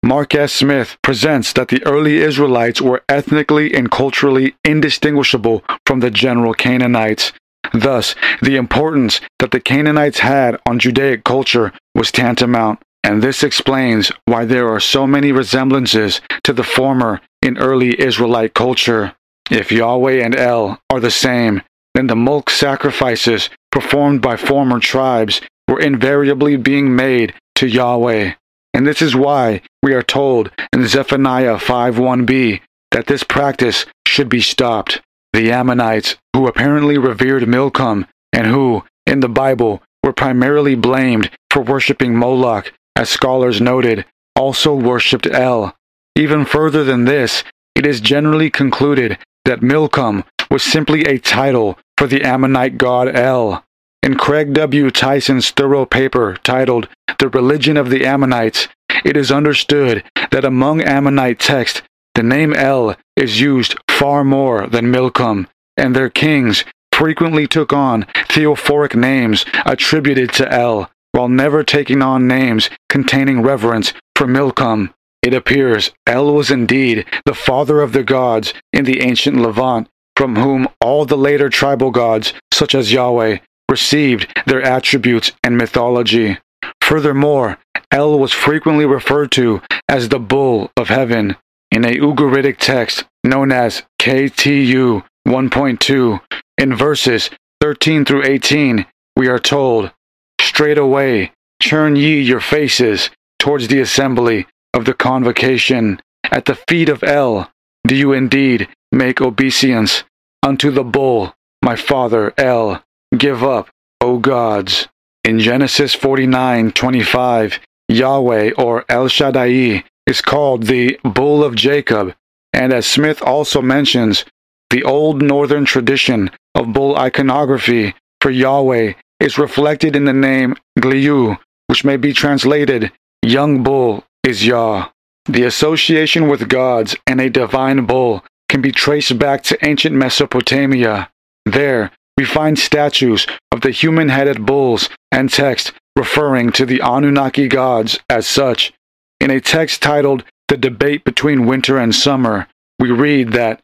Mark 0.05 0.35
S. 0.35 0.53
Smith 0.53 0.97
presents 1.01 1.53
that 1.53 1.69
the 1.69 1.81
early 1.87 2.17
Israelites 2.17 2.81
were 2.81 3.05
ethnically 3.09 3.73
and 3.73 3.89
culturally 3.89 4.57
indistinguishable 4.65 5.63
from 5.87 6.01
the 6.01 6.11
general 6.11 6.55
Canaanites. 6.55 7.33
Thus, 7.73 8.17
the 8.43 8.57
importance 8.57 9.21
that 9.39 9.53
the 9.53 9.61
Canaanites 9.61 10.19
had 10.19 10.61
on 10.67 10.81
Judaic 10.81 11.23
culture 11.23 11.73
was 11.95 12.11
tantamount, 12.11 12.81
and 13.05 13.23
this 13.23 13.45
explains 13.45 14.11
why 14.25 14.45
there 14.45 14.69
are 14.69 14.81
so 14.81 15.07
many 15.07 15.31
resemblances 15.31 16.21
to 16.43 16.53
the 16.53 16.65
former 16.65 17.21
in 17.41 17.57
early 17.59 17.99
Israelite 18.01 18.55
culture. 18.55 19.15
If 19.53 19.71
Yahweh 19.71 20.21
and 20.21 20.35
El 20.35 20.81
are 20.91 21.01
the 21.01 21.13
same, 21.13 21.63
then 21.95 22.09
the 22.09 22.17
mulk 22.17 22.51
sacrifices 22.51 23.51
performed 23.71 24.21
by 24.21 24.37
former 24.37 24.81
tribes 24.81 25.41
were 25.69 25.81
invariably 25.81 26.57
being 26.57 26.97
made 26.97 27.35
to 27.55 27.69
Yahweh. 27.69 28.35
And 28.75 28.87
this 28.87 29.01
is 29.01 29.15
why 29.15 29.63
we 29.83 29.95
are 29.95 30.03
told 30.03 30.51
in 30.73 30.87
Zephaniah 30.87 31.57
5:1b 31.57 32.61
that 32.93 33.07
this 33.07 33.25
practice 33.25 33.87
should 34.07 34.29
be 34.29 34.41
stopped. 34.41 35.01
The 35.33 35.51
Ammonites, 35.51 36.17
who 36.37 36.47
apparently 36.47 36.99
revered 36.99 37.49
Milcom 37.49 38.07
and 38.33 38.47
who, 38.47 38.85
in 39.07 39.21
the 39.21 39.29
Bible, 39.29 39.83
were 40.05 40.13
primarily 40.13 40.75
blamed 40.75 41.31
for 41.51 41.63
worshipping 41.63 42.15
Moloch, 42.15 42.73
as 42.97 43.09
scholars 43.09 43.61
noted, 43.61 44.05
also 44.37 44.75
worshipped 44.75 45.27
El. 45.27 45.75
Even 46.17 46.45
further 46.45 46.85
than 46.85 47.07
this, 47.07 47.43
it 47.75 47.87
is 47.87 48.01
generally 48.01 48.51
concluded 48.51 49.19
that 49.45 49.63
Milcom 49.63 50.25
was 50.51 50.63
simply 50.63 51.03
a 51.03 51.19
title 51.19 51.79
for 51.97 52.07
the 52.07 52.23
Ammonite 52.23 52.77
god 52.79 53.15
El. 53.17 53.65
In 54.03 54.17
Craig 54.17 54.53
W. 54.53 54.91
Tyson's 54.91 55.51
thorough 55.51 55.87
paper 55.87 56.37
titled 56.43 56.89
The 57.19 57.29
Religion 57.29 57.77
of 57.77 57.89
the 57.89 58.05
Ammonites, 58.05 58.69
it 59.05 59.17
is 59.17 59.33
understood 59.33 60.05
that 60.31 60.45
among 60.45 60.83
Ammonite 60.83 61.39
texts, 61.39 61.83
the 62.15 62.23
name 62.23 62.53
El 62.55 62.97
is 63.17 63.41
used 63.41 63.77
far 63.89 64.25
more 64.25 64.67
than 64.67 64.91
Milcom, 64.91 65.49
and 65.77 65.97
their 65.97 66.11
kings 66.11 66.65
frequently 66.93 67.47
took 67.47 67.73
on 67.73 68.05
theophoric 68.29 68.95
names 68.95 69.45
attributed 69.65 70.33
to 70.35 70.53
El, 70.53 70.91
while 71.13 71.29
never 71.29 71.63
taking 71.63 72.03
on 72.03 72.29
names 72.29 72.71
containing 72.89 73.43
reverence 73.43 73.93
for 74.17 74.27
Milcom. 74.27 74.93
It 75.23 75.35
appears 75.35 75.93
El 76.07 76.35
was 76.35 76.51
indeed 76.51 77.07
the 77.25 77.35
father 77.35 77.81
of 77.81 77.93
the 77.93 78.03
gods 78.03 78.53
in 78.73 78.85
the 78.85 79.01
ancient 79.01 79.37
Levant, 79.37 79.89
from 80.17 80.37
whom 80.37 80.69
all 80.81 81.05
the 81.05 81.17
later 81.17 81.49
tribal 81.49 81.91
gods, 81.91 82.35
such 82.53 82.75
as 82.75 82.93
Yahweh, 82.93 83.39
received 83.71 84.29
their 84.47 84.63
attributes 84.63 85.33
and 85.43 85.57
mythology. 85.57 86.39
Furthermore, 86.83 87.59
El 87.93 88.19
was 88.19 88.33
frequently 88.33 88.87
referred 88.87 89.31
to 89.33 89.61
as 89.87 90.09
the 90.09 90.19
Bull 90.19 90.71
of 90.79 90.89
Heaven 90.89 91.37
in 91.71 91.85
a 91.85 91.95
Ugaritic 91.99 92.57
text 92.57 93.05
known 93.23 93.53
as 93.53 93.83
KTU 94.01 95.05
1.2. 95.29 96.21
In 96.57 96.75
verses 96.75 97.29
13 97.61 98.07
through 98.07 98.25
18, 98.25 98.87
we 99.15 99.29
are 99.29 99.39
told, 99.39 99.93
Straightway 100.41 101.33
turn 101.61 101.97
ye 101.97 102.21
your 102.21 102.41
faces 102.41 103.11
towards 103.39 103.69
the 103.69 103.81
assembly 103.81 104.47
of 104.73 104.87
the 104.87 104.95
convocation. 104.95 106.01
At 106.25 106.47
the 106.47 106.55
feet 106.55 106.89
of 106.89 107.03
El 107.03 107.51
do 107.87 107.95
you 107.95 108.13
indeed 108.13 108.69
make 108.91 109.21
obeisance 109.21 110.05
unto 110.43 110.71
the 110.71 110.85
bull, 110.85 111.35
my 111.63 111.77
father 111.77 112.33
El. 112.39 112.83
Give 113.17 113.45
up, 113.45 113.69
O 114.01 114.19
gods. 114.19 114.89
In 115.25 115.39
Genesis 115.39 115.95
49:25, 115.95 117.59
Yahweh 117.93 118.53
or 118.57 118.85
El 118.89 119.09
Shaddai 119.09 119.85
is 120.07 120.21
called 120.21 120.65
the 120.65 120.99
Bull 121.05 121.45
of 121.45 121.55
Jacob, 121.55 122.15
and 122.53 122.73
as 122.73 122.87
Smith 122.87 123.23
also 123.23 123.63
mentions, 123.63 124.25
the 124.71 124.83
old 124.83 125.23
northern 125.23 125.65
tradition 125.65 126.31
of 126.55 126.73
bull 126.73 126.97
iconography 126.97 127.95
for 128.21 128.31
Yahweh 128.31 128.95
is 129.21 129.39
reflected 129.39 129.95
in 129.95 130.05
the 130.05 130.13
name 130.13 130.57
Gliu, 130.79 131.39
which 131.67 131.85
may 131.85 131.97
be 131.97 132.13
translated 132.13 132.91
young 133.23 133.63
bull 133.63 134.05
is 134.25 134.47
Yah. 134.47 134.89
The 135.27 135.45
association 135.45 136.29
with 136.29 136.49
gods 136.49 136.97
and 137.07 137.21
a 137.21 137.31
divine 137.31 137.87
bull 137.87 138.25
can 138.49 138.61
be 138.61 138.73
traced 138.73 139.19
back 139.19 139.43
to 139.45 139.65
ancient 139.65 139.95
Mesopotamia. 139.95 141.11
There, 141.47 141.93
we 142.17 142.25
find 142.25 142.59
statues 142.59 143.27
of 143.53 143.61
the 143.61 143.71
human 143.71 144.09
headed 144.09 144.45
bulls 144.45 144.89
and 145.11 145.31
text 145.31 145.73
referring 145.97 146.53
to 146.53 146.67
the 146.67 146.81
Anunnaki 146.81 147.49
gods 147.49 147.99
as 148.09 148.27
such. 148.27 148.73
In 149.21 149.31
a 149.31 149.41
text 149.41 149.83
titled 149.83 150.25
The 150.49 150.57
Debate 150.57 151.05
Between 151.05 151.47
Winter 151.47 151.79
and 151.79 151.95
Summer, 151.95 152.49
we 152.79 152.91
read 152.91 153.33
that 153.33 153.61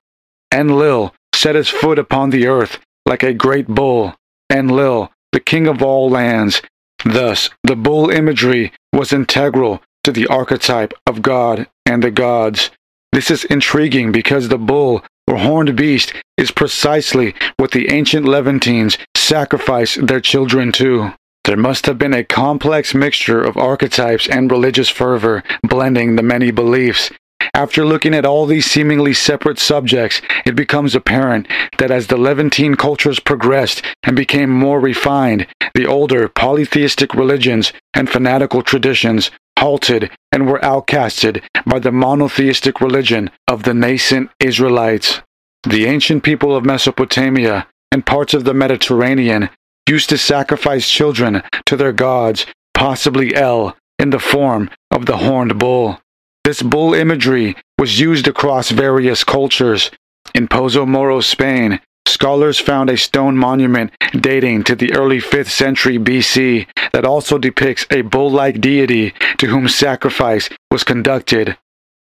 Enlil 0.53 1.15
set 1.35 1.55
his 1.55 1.69
foot 1.69 1.99
upon 1.99 2.31
the 2.31 2.47
earth 2.47 2.79
like 3.07 3.23
a 3.23 3.35
great 3.35 3.67
bull, 3.67 4.15
Enlil, 4.51 5.11
the 5.33 5.41
king 5.41 5.67
of 5.67 5.83
all 5.83 6.09
lands. 6.11 6.63
Thus, 7.05 7.51
the 7.63 7.77
bull 7.77 8.11
imagery 8.11 8.73
was 8.93 9.13
integral 9.13 9.83
to 10.05 10.13
the 10.13 10.27
archetype 10.27 10.93
of 11.07 11.23
God 11.23 11.67
and 11.87 12.03
the 12.03 12.11
gods. 12.11 12.71
This 13.13 13.31
is 13.31 13.45
intriguing 13.45 14.13
because 14.13 14.49
the 14.49 14.59
bull 14.59 15.03
or 15.27 15.37
horned 15.37 15.77
beast 15.77 16.13
is 16.37 16.51
precisely 16.51 17.35
what 17.57 17.73
the 17.73 17.91
ancient 17.91 18.27
Levantines 18.27 18.99
sacrificed 19.17 20.07
their 20.07 20.21
children 20.21 20.73
to. 20.73 21.13
There 21.49 21.57
must 21.57 21.87
have 21.87 21.97
been 21.97 22.13
a 22.13 22.25
complex 22.25 22.95
mixture 22.95 23.43
of 23.43 23.57
archetypes 23.57 24.29
and 24.29 24.51
religious 24.51 24.91
fervor 24.91 25.43
blending 25.63 26.15
the 26.15 26.23
many 26.23 26.51
beliefs. 26.51 27.11
After 27.55 27.87
looking 27.87 28.13
at 28.13 28.27
all 28.27 28.45
these 28.45 28.71
seemingly 28.71 29.15
separate 29.15 29.59
subjects, 29.59 30.21
it 30.45 30.55
becomes 30.55 30.95
apparent 30.95 31.49
that 31.79 31.91
as 31.91 32.09
the 32.09 32.19
Levantine 32.19 32.75
cultures 32.75 33.19
progressed 33.19 33.83
and 34.03 34.15
became 34.15 34.51
more 34.51 34.79
refined, 34.79 35.47
the 35.75 35.87
older 35.87 36.29
polytheistic 36.29 37.15
religions 37.15 37.73
and 37.95 38.11
fanatical 38.11 38.61
traditions 38.61 39.31
halted 39.59 40.11
and 40.31 40.49
were 40.49 40.61
outcasted 40.61 41.43
by 41.65 41.79
the 41.79 41.91
monotheistic 41.91 42.83
religion 42.83 43.31
of 43.47 43.63
the 43.63 43.73
nascent 43.73 44.29
Israelites. 44.39 45.23
The 45.63 45.87
ancient 45.87 46.25
people 46.25 46.55
of 46.55 46.67
Mesopotamia 46.67 47.69
and 47.91 48.05
parts 48.05 48.35
of 48.35 48.45
the 48.45 48.53
Mediterranean 48.53 49.49
used 49.89 50.09
to 50.11 50.19
sacrifice 50.19 50.89
children 50.89 51.43
to 51.67 51.77
their 51.77 51.93
gods, 51.93 52.47
possibly 52.75 53.35
El, 53.35 53.77
in 53.99 54.11
the 54.11 54.19
form 54.19 54.71
of 54.91 55.07
the 55.07 55.19
horned 55.19 55.59
bull. 55.59 56.01
This 56.45 56.63
bull 56.63 56.95
imagery 56.95 57.57
was 57.79 58.01
used 58.01 58.29
across 58.29 58.71
various 58.71 59.25
cultures. 59.25 59.91
In 60.35 60.49
Pozo 60.49 60.87
Moro, 60.87 61.21
Spain, 61.21 61.81
scholars 62.07 62.59
found 62.59 62.91
a 62.91 62.97
stone 62.97 63.37
monument 63.37 63.93
dating 64.19 64.65
to 64.65 64.75
the 64.75 64.93
early 64.95 65.19
5th 65.19 65.51
century 65.51 65.99
BC 65.99 66.67
that 66.93 67.05
also 67.05 67.39
depicts 67.39 67.87
a 67.91 68.03
bull 68.03 68.31
like 68.31 68.61
deity 68.61 69.13
to 69.39 69.47
whom 69.47 69.69
sacrifice 69.69 70.49
was 70.71 70.85
conducted. 70.85 71.57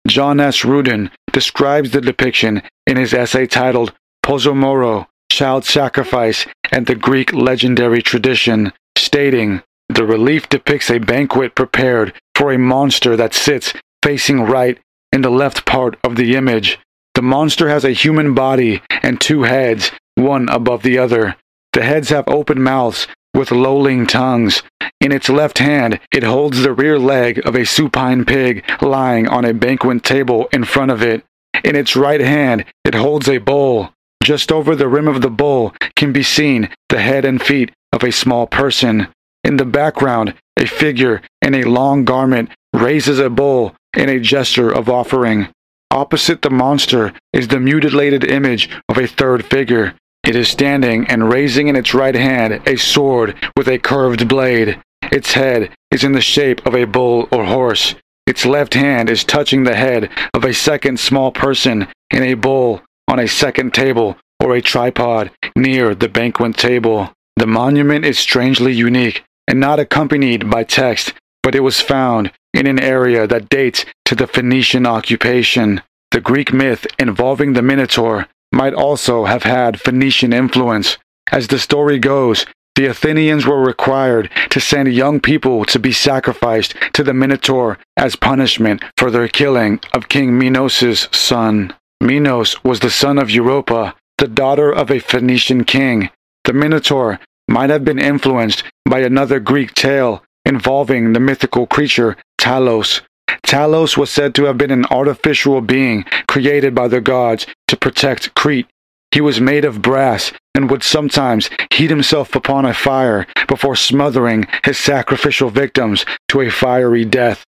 John 0.06 0.40
S. 0.40 0.64
Rundin 0.64 1.10
describes 1.32 1.90
the 1.90 2.00
depiction 2.00 2.62
in 2.86 2.96
his 2.96 3.12
essay 3.12 3.46
titled 3.46 3.92
Pozo 4.24 4.56
Moro, 4.56 5.08
Child 5.30 5.64
Sacrifice 5.64 6.46
and 6.70 6.86
the 6.86 6.94
Greek 6.94 7.32
Legendary 7.32 8.02
Tradition, 8.02 8.72
stating, 8.96 9.62
The 9.88 10.04
relief 10.04 10.48
depicts 10.48 10.90
a 10.90 10.98
banquet 10.98 11.54
prepared 11.54 12.14
for 12.34 12.52
a 12.52 12.58
monster 12.58 13.16
that 13.16 13.34
sits 13.34 13.72
facing 14.02 14.42
right 14.42 14.78
in 15.12 15.22
the 15.22 15.30
left 15.30 15.64
part 15.66 15.98
of 16.04 16.16
the 16.16 16.36
image. 16.36 16.78
The 17.14 17.22
monster 17.22 17.68
has 17.68 17.84
a 17.84 17.90
human 17.90 18.34
body 18.34 18.82
and 19.02 19.20
two 19.20 19.42
heads, 19.42 19.90
one 20.14 20.48
above 20.48 20.82
the 20.82 20.98
other. 20.98 21.36
The 21.72 21.82
heads 21.82 22.10
have 22.10 22.28
open 22.28 22.62
mouths 22.62 23.06
with 23.34 23.50
lolling 23.50 24.06
tongues. 24.06 24.62
In 25.00 25.12
its 25.12 25.28
left 25.28 25.58
hand, 25.58 26.00
it 26.12 26.22
holds 26.22 26.62
the 26.62 26.72
rear 26.72 26.98
leg 26.98 27.44
of 27.46 27.54
a 27.54 27.64
supine 27.64 28.24
pig 28.24 28.64
lying 28.82 29.28
on 29.28 29.44
a 29.44 29.54
banquet 29.54 30.02
table 30.02 30.48
in 30.52 30.64
front 30.64 30.90
of 30.90 31.02
it. 31.02 31.24
In 31.64 31.76
its 31.76 31.96
right 31.96 32.20
hand, 32.20 32.64
it 32.84 32.94
holds 32.94 33.28
a 33.28 33.38
bowl. 33.38 33.90
Just 34.28 34.52
over 34.52 34.76
the 34.76 34.88
rim 34.88 35.08
of 35.08 35.22
the 35.22 35.30
bowl 35.30 35.72
can 35.96 36.12
be 36.12 36.22
seen 36.22 36.68
the 36.90 37.00
head 37.00 37.24
and 37.24 37.40
feet 37.40 37.70
of 37.94 38.04
a 38.04 38.12
small 38.12 38.46
person. 38.46 39.08
In 39.42 39.56
the 39.56 39.64
background, 39.64 40.34
a 40.58 40.66
figure 40.66 41.22
in 41.40 41.54
a 41.54 41.64
long 41.64 42.04
garment 42.04 42.50
raises 42.74 43.18
a 43.20 43.30
bowl 43.30 43.74
in 43.96 44.10
a 44.10 44.20
gesture 44.20 44.70
of 44.70 44.90
offering. 44.90 45.48
Opposite 45.90 46.42
the 46.42 46.50
monster 46.50 47.14
is 47.32 47.48
the 47.48 47.58
mutilated 47.58 48.22
image 48.22 48.68
of 48.90 48.98
a 48.98 49.06
third 49.06 49.46
figure. 49.46 49.94
It 50.24 50.36
is 50.36 50.50
standing 50.50 51.06
and 51.06 51.30
raising 51.30 51.68
in 51.68 51.74
its 51.74 51.94
right 51.94 52.14
hand 52.14 52.60
a 52.66 52.76
sword 52.76 53.34
with 53.56 53.66
a 53.66 53.78
curved 53.78 54.28
blade. 54.28 54.78
Its 55.10 55.32
head 55.32 55.70
is 55.90 56.04
in 56.04 56.12
the 56.12 56.20
shape 56.20 56.66
of 56.66 56.74
a 56.74 56.84
bull 56.84 57.28
or 57.32 57.46
horse. 57.46 57.94
Its 58.26 58.44
left 58.44 58.74
hand 58.74 59.08
is 59.08 59.24
touching 59.24 59.64
the 59.64 59.74
head 59.74 60.10
of 60.34 60.44
a 60.44 60.52
second 60.52 61.00
small 61.00 61.32
person 61.32 61.88
in 62.10 62.22
a 62.22 62.34
bowl 62.34 62.82
on 63.08 63.18
a 63.18 63.26
second 63.26 63.74
table 63.74 64.16
or 64.40 64.54
a 64.54 64.62
tripod 64.62 65.30
near 65.56 65.94
the 65.94 66.08
banquet 66.08 66.56
table. 66.56 67.12
The 67.36 67.46
monument 67.46 68.04
is 68.04 68.18
strangely 68.18 68.72
unique 68.72 69.24
and 69.48 69.58
not 69.58 69.80
accompanied 69.80 70.50
by 70.50 70.64
text, 70.64 71.14
but 71.42 71.54
it 71.54 71.60
was 71.60 71.80
found 71.80 72.30
in 72.52 72.66
an 72.66 72.80
area 72.80 73.26
that 73.26 73.48
dates 73.48 73.84
to 74.04 74.14
the 74.14 74.26
Phoenician 74.26 74.86
occupation. 74.86 75.82
The 76.10 76.20
Greek 76.20 76.52
myth 76.52 76.86
involving 76.98 77.54
the 77.54 77.62
Minotaur 77.62 78.28
might 78.52 78.74
also 78.74 79.24
have 79.24 79.42
had 79.42 79.80
Phoenician 79.80 80.32
influence. 80.32 80.98
As 81.30 81.48
the 81.48 81.58
story 81.58 81.98
goes, 81.98 82.46
the 82.74 82.86
Athenians 82.86 83.44
were 83.44 83.60
required 83.60 84.30
to 84.50 84.60
send 84.60 84.92
young 84.92 85.20
people 85.20 85.64
to 85.64 85.78
be 85.78 85.92
sacrificed 85.92 86.74
to 86.92 87.02
the 87.02 87.12
Minotaur 87.12 87.78
as 87.96 88.16
punishment 88.16 88.82
for 88.96 89.10
their 89.10 89.28
killing 89.28 89.80
of 89.92 90.08
King 90.08 90.38
Minos' 90.38 91.08
son. 91.10 91.74
Minos 92.00 92.62
was 92.62 92.80
the 92.80 92.90
son 92.90 93.18
of 93.18 93.30
Europa, 93.30 93.94
the 94.18 94.28
daughter 94.28 94.72
of 94.72 94.90
a 94.90 95.00
Phoenician 95.00 95.64
king. 95.64 96.10
The 96.44 96.52
Minotaur 96.52 97.18
might 97.48 97.70
have 97.70 97.84
been 97.84 97.98
influenced 97.98 98.62
by 98.88 99.00
another 99.00 99.40
Greek 99.40 99.74
tale 99.74 100.22
involving 100.44 101.12
the 101.12 101.20
mythical 101.20 101.66
creature 101.66 102.16
Talos. 102.40 103.00
Talos 103.46 103.96
was 103.96 104.10
said 104.10 104.34
to 104.34 104.44
have 104.44 104.58
been 104.58 104.70
an 104.70 104.86
artificial 104.86 105.60
being 105.60 106.04
created 106.28 106.74
by 106.74 106.88
the 106.88 107.00
gods 107.00 107.46
to 107.66 107.76
protect 107.76 108.34
Crete. 108.34 108.68
He 109.10 109.20
was 109.20 109.40
made 109.40 109.64
of 109.64 109.82
brass 109.82 110.32
and 110.54 110.70
would 110.70 110.82
sometimes 110.82 111.50
heat 111.72 111.90
himself 111.90 112.34
upon 112.34 112.64
a 112.64 112.74
fire 112.74 113.26
before 113.46 113.76
smothering 113.76 114.46
his 114.64 114.78
sacrificial 114.78 115.50
victims 115.50 116.04
to 116.28 116.42
a 116.42 116.50
fiery 116.50 117.04
death. 117.04 117.44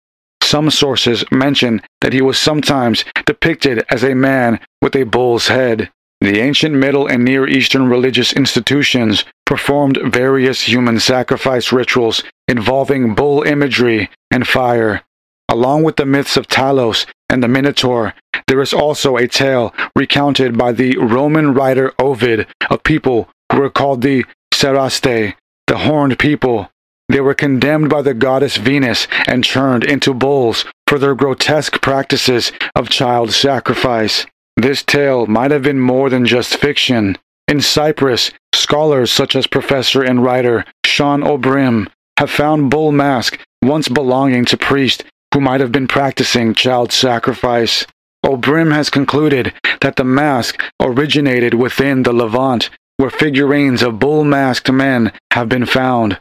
Some 0.50 0.68
sources 0.70 1.24
mention 1.30 1.80
that 2.00 2.12
he 2.12 2.20
was 2.20 2.36
sometimes 2.36 3.04
depicted 3.24 3.84
as 3.88 4.02
a 4.02 4.16
man 4.16 4.58
with 4.82 4.96
a 4.96 5.04
bull's 5.04 5.46
head. 5.46 5.92
The 6.20 6.40
ancient 6.40 6.74
Middle 6.74 7.06
and 7.06 7.24
Near 7.24 7.46
Eastern 7.46 7.88
religious 7.88 8.32
institutions 8.32 9.24
performed 9.46 10.00
various 10.02 10.62
human 10.62 10.98
sacrifice 10.98 11.70
rituals 11.70 12.24
involving 12.48 13.14
bull 13.14 13.44
imagery 13.44 14.10
and 14.32 14.44
fire. 14.44 15.02
Along 15.48 15.84
with 15.84 15.94
the 15.94 16.04
myths 16.04 16.36
of 16.36 16.48
Talos 16.48 17.06
and 17.28 17.44
the 17.44 17.46
Minotaur, 17.46 18.14
there 18.48 18.60
is 18.60 18.72
also 18.72 19.16
a 19.16 19.28
tale 19.28 19.72
recounted 19.94 20.58
by 20.58 20.72
the 20.72 20.98
Roman 20.98 21.54
writer 21.54 21.92
Ovid 21.96 22.48
of 22.68 22.82
people 22.82 23.28
who 23.52 23.60
were 23.60 23.70
called 23.70 24.02
the 24.02 24.24
Cerastae, 24.52 25.36
the 25.68 25.78
horned 25.78 26.18
people. 26.18 26.69
They 27.10 27.20
were 27.20 27.34
condemned 27.34 27.90
by 27.90 28.02
the 28.02 28.14
goddess 28.14 28.56
Venus 28.56 29.08
and 29.26 29.42
turned 29.42 29.82
into 29.82 30.14
bulls 30.14 30.64
for 30.86 30.96
their 30.96 31.16
grotesque 31.16 31.82
practices 31.82 32.52
of 32.76 32.88
child 32.88 33.32
sacrifice. 33.32 34.26
This 34.56 34.84
tale 34.84 35.26
might 35.26 35.50
have 35.50 35.62
been 35.62 35.80
more 35.80 36.08
than 36.08 36.24
just 36.24 36.56
fiction. 36.56 37.18
In 37.48 37.60
Cyprus, 37.60 38.30
scholars 38.54 39.10
such 39.10 39.34
as 39.34 39.48
professor 39.48 40.04
and 40.04 40.22
writer 40.22 40.64
Shawn 40.86 41.24
O'Bryhim 41.24 41.88
have 42.16 42.30
found 42.30 42.70
bull 42.70 42.92
mask 42.92 43.40
once 43.60 43.88
belonging 43.88 44.44
to 44.44 44.56
priests 44.56 45.02
who 45.34 45.40
might 45.40 45.60
have 45.60 45.72
been 45.72 45.88
practicing 45.88 46.54
child 46.54 46.92
sacrifice. 46.92 47.84
O'Bryhim 48.24 48.72
has 48.72 48.88
concluded 48.88 49.52
that 49.80 49.96
the 49.96 50.04
mask 50.04 50.62
originated 50.80 51.54
within 51.54 52.04
the 52.04 52.12
Levant, 52.12 52.70
where 52.98 53.10
figurines 53.10 53.82
of 53.82 53.98
bull 53.98 54.22
masked 54.22 54.70
men 54.70 55.10
have 55.32 55.48
been 55.48 55.66
found. 55.66 56.20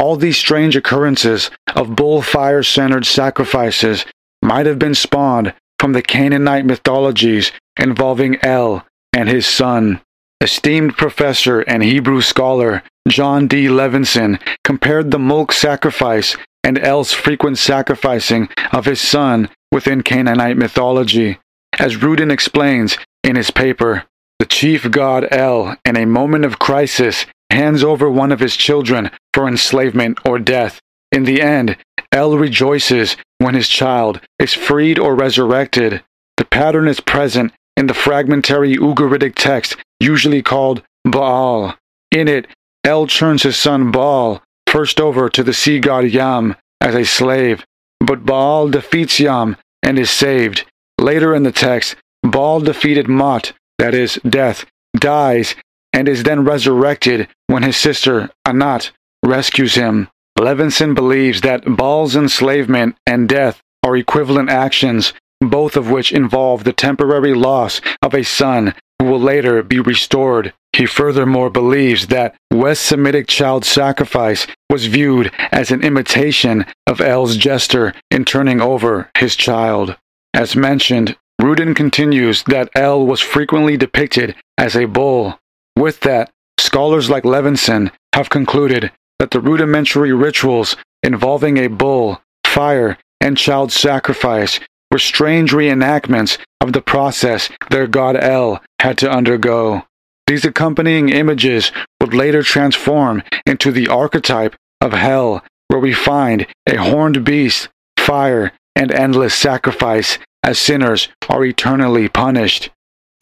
All 0.00 0.16
these 0.16 0.38
strange 0.38 0.76
occurrences 0.76 1.50
of 1.76 1.94
bull 1.94 2.22
fire 2.22 2.62
centered 2.62 3.04
sacrifices 3.04 4.06
might 4.42 4.64
have 4.64 4.78
been 4.78 4.94
spawned 4.94 5.52
from 5.78 5.92
the 5.92 6.00
Canaanite 6.00 6.64
mythologies 6.64 7.52
involving 7.78 8.38
El 8.42 8.86
and 9.12 9.28
his 9.28 9.46
son. 9.46 10.00
Esteemed 10.40 10.96
professor 10.96 11.60
and 11.60 11.82
Hebrew 11.82 12.22
scholar 12.22 12.82
Jon 13.08 13.46
D. 13.46 13.66
Levenson 13.66 14.40
compared 14.64 15.10
the 15.10 15.18
Mulk 15.18 15.52
sacrifice 15.52 16.34
and 16.64 16.78
El's 16.78 17.12
frequent 17.12 17.58
sacrificing 17.58 18.48
of 18.72 18.86
his 18.86 19.02
son 19.02 19.50
within 19.70 20.02
Canaanite 20.02 20.56
mythology. 20.56 21.38
As 21.78 21.96
Rundin 21.96 22.32
explains 22.32 22.96
in 23.22 23.36
his 23.36 23.50
paper, 23.50 24.04
the 24.38 24.46
chief 24.46 24.90
god 24.90 25.28
El, 25.30 25.76
in 25.84 25.98
a 25.98 26.06
moment 26.06 26.46
of 26.46 26.58
crisis, 26.58 27.26
hands 27.50 27.84
over 27.84 28.10
one 28.10 28.32
of 28.32 28.40
his 28.40 28.56
children 28.56 29.10
for 29.34 29.48
enslavement 29.48 30.18
or 30.24 30.38
death. 30.38 30.80
In 31.12 31.24
the 31.24 31.42
end, 31.42 31.76
El 32.12 32.36
rejoices 32.36 33.16
when 33.38 33.54
his 33.54 33.68
child 33.68 34.20
is 34.38 34.54
freed 34.54 34.98
or 34.98 35.14
resurrected. 35.14 36.02
The 36.36 36.44
pattern 36.44 36.88
is 36.88 37.00
present 37.00 37.52
in 37.76 37.86
the 37.86 37.94
fragmentary 37.94 38.76
Ugaritic 38.76 39.34
text, 39.34 39.76
usually 40.00 40.42
called 40.42 40.82
Baal. 41.04 41.76
In 42.10 42.28
it, 42.28 42.46
El 42.84 43.06
turns 43.06 43.42
his 43.42 43.56
son 43.56 43.90
Baal 43.90 44.42
first 44.66 45.00
over 45.00 45.28
to 45.28 45.42
the 45.42 45.52
sea 45.52 45.80
god 45.80 46.04
Yam 46.04 46.56
as 46.80 46.94
a 46.94 47.04
slave, 47.04 47.64
but 48.00 48.24
Baal 48.24 48.68
defeats 48.68 49.20
Yam 49.20 49.56
and 49.82 49.98
is 49.98 50.10
saved. 50.10 50.64
Later 50.98 51.34
in 51.34 51.42
the 51.42 51.52
text, 51.52 51.96
Baal 52.22 52.60
defeated 52.60 53.08
Mot, 53.08 53.52
that 53.78 53.94
is, 53.94 54.18
death, 54.28 54.64
dies, 54.96 55.54
and 55.92 56.08
is 56.08 56.22
then 56.22 56.44
resurrected 56.44 57.28
when 57.46 57.62
his 57.62 57.76
sister, 57.76 58.30
Anat, 58.44 58.92
rescues 59.24 59.74
him. 59.74 60.08
Levenson 60.38 60.94
believes 60.94 61.42
that 61.42 61.64
Baal's 61.76 62.16
enslavement 62.16 62.96
and 63.06 63.28
death 63.28 63.60
are 63.84 63.96
equivalent 63.96 64.48
actions, 64.48 65.12
both 65.40 65.76
of 65.76 65.90
which 65.90 66.12
involve 66.12 66.64
the 66.64 66.72
temporary 66.72 67.34
loss 67.34 67.80
of 68.02 68.14
a 68.14 68.22
son 68.22 68.74
who 68.98 69.06
will 69.06 69.20
later 69.20 69.62
be 69.62 69.80
restored. 69.80 70.52
He 70.76 70.86
furthermore 70.86 71.50
believes 71.50 72.06
that 72.06 72.36
West 72.52 72.82
Semitic 72.82 73.26
child 73.26 73.64
sacrifice 73.64 74.46
was 74.70 74.86
viewed 74.86 75.32
as 75.50 75.70
an 75.70 75.82
imitation 75.82 76.64
of 76.86 77.00
El's 77.00 77.36
gesture 77.36 77.92
in 78.10 78.24
turning 78.24 78.60
over 78.60 79.10
his 79.18 79.34
child. 79.36 79.96
As 80.32 80.54
mentioned, 80.54 81.16
Rundin 81.40 81.74
continues 81.74 82.44
that 82.44 82.70
El 82.74 83.06
was 83.06 83.20
frequently 83.20 83.76
depicted 83.76 84.36
as 84.58 84.76
a 84.76 84.84
bull. 84.84 85.38
With 85.76 86.00
that, 86.00 86.30
scholars 86.58 87.10
like 87.10 87.24
Levenson 87.24 87.90
have 88.14 88.30
concluded 88.30 88.92
that 89.20 89.30
the 89.32 89.40
rudimentary 89.40 90.14
rituals 90.14 90.76
involving 91.02 91.58
a 91.58 91.68
bull, 91.68 92.22
fire, 92.46 92.96
and 93.20 93.36
child 93.36 93.70
sacrifice 93.70 94.58
were 94.90 94.98
strange 94.98 95.52
reenactments 95.52 96.38
of 96.62 96.72
the 96.72 96.80
process 96.80 97.50
their 97.68 97.86
god 97.86 98.16
El 98.16 98.62
had 98.80 98.96
to 98.96 99.10
undergo. 99.10 99.84
These 100.26 100.46
accompanying 100.46 101.10
images 101.10 101.70
would 102.00 102.14
later 102.14 102.42
transform 102.42 103.22
into 103.44 103.70
the 103.70 103.88
archetype 103.88 104.56
of 104.80 104.92
hell, 104.92 105.44
where 105.68 105.80
we 105.80 105.92
find 105.92 106.46
a 106.66 106.76
horned 106.76 107.22
beast, 107.22 107.68
fire, 107.98 108.52
and 108.74 108.90
endless 108.90 109.34
sacrifice 109.34 110.18
as 110.42 110.58
sinners 110.58 111.08
are 111.28 111.44
eternally 111.44 112.08
punished. 112.08 112.70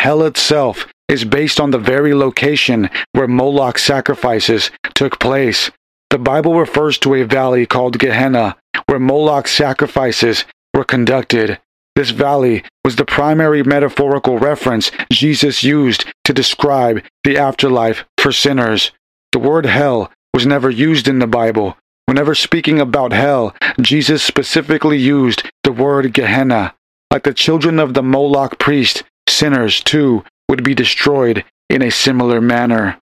Hell 0.00 0.22
itself 0.22 0.86
is 1.08 1.24
based 1.24 1.58
on 1.58 1.72
the 1.72 1.78
very 1.78 2.14
location 2.14 2.88
where 3.12 3.26
Moloch 3.26 3.78
sacrifices 3.78 4.70
took 4.94 5.18
place. 5.18 5.72
The 6.10 6.18
Bible 6.18 6.58
refers 6.58 6.96
to 6.98 7.14
a 7.14 7.24
valley 7.24 7.66
called 7.66 7.98
Gehenna, 7.98 8.56
where 8.86 8.98
Moloch 8.98 9.46
sacrifices 9.46 10.46
were 10.72 10.84
conducted. 10.84 11.60
This 11.94 12.10
valley 12.10 12.64
was 12.82 12.96
the 12.96 13.04
primary 13.04 13.62
metaphorical 13.62 14.38
reference 14.38 14.90
Jesus 15.12 15.62
used 15.62 16.06
to 16.24 16.32
describe 16.32 17.02
the 17.24 17.36
afterlife 17.36 18.04
for 18.16 18.32
sinners. 18.32 18.92
The 19.32 19.38
word 19.38 19.66
hell 19.66 20.10
was 20.32 20.46
never 20.46 20.70
used 20.70 21.08
in 21.08 21.18
the 21.18 21.26
Bible. 21.26 21.76
Whenever 22.06 22.34
speaking 22.34 22.80
about 22.80 23.12
hell, 23.12 23.54
Jesus 23.80 24.22
specifically 24.22 24.96
used 24.96 25.42
the 25.62 25.72
word 25.72 26.14
Gehenna. 26.14 26.74
Like 27.10 27.24
the 27.24 27.34
children 27.34 27.78
of 27.78 27.92
the 27.92 28.02
Moloch 28.02 28.58
priest, 28.58 29.02
sinners, 29.28 29.82
too, 29.82 30.24
would 30.48 30.64
be 30.64 30.74
destroyed 30.74 31.44
in 31.68 31.82
a 31.82 31.90
similar 31.90 32.40
manner. 32.40 32.98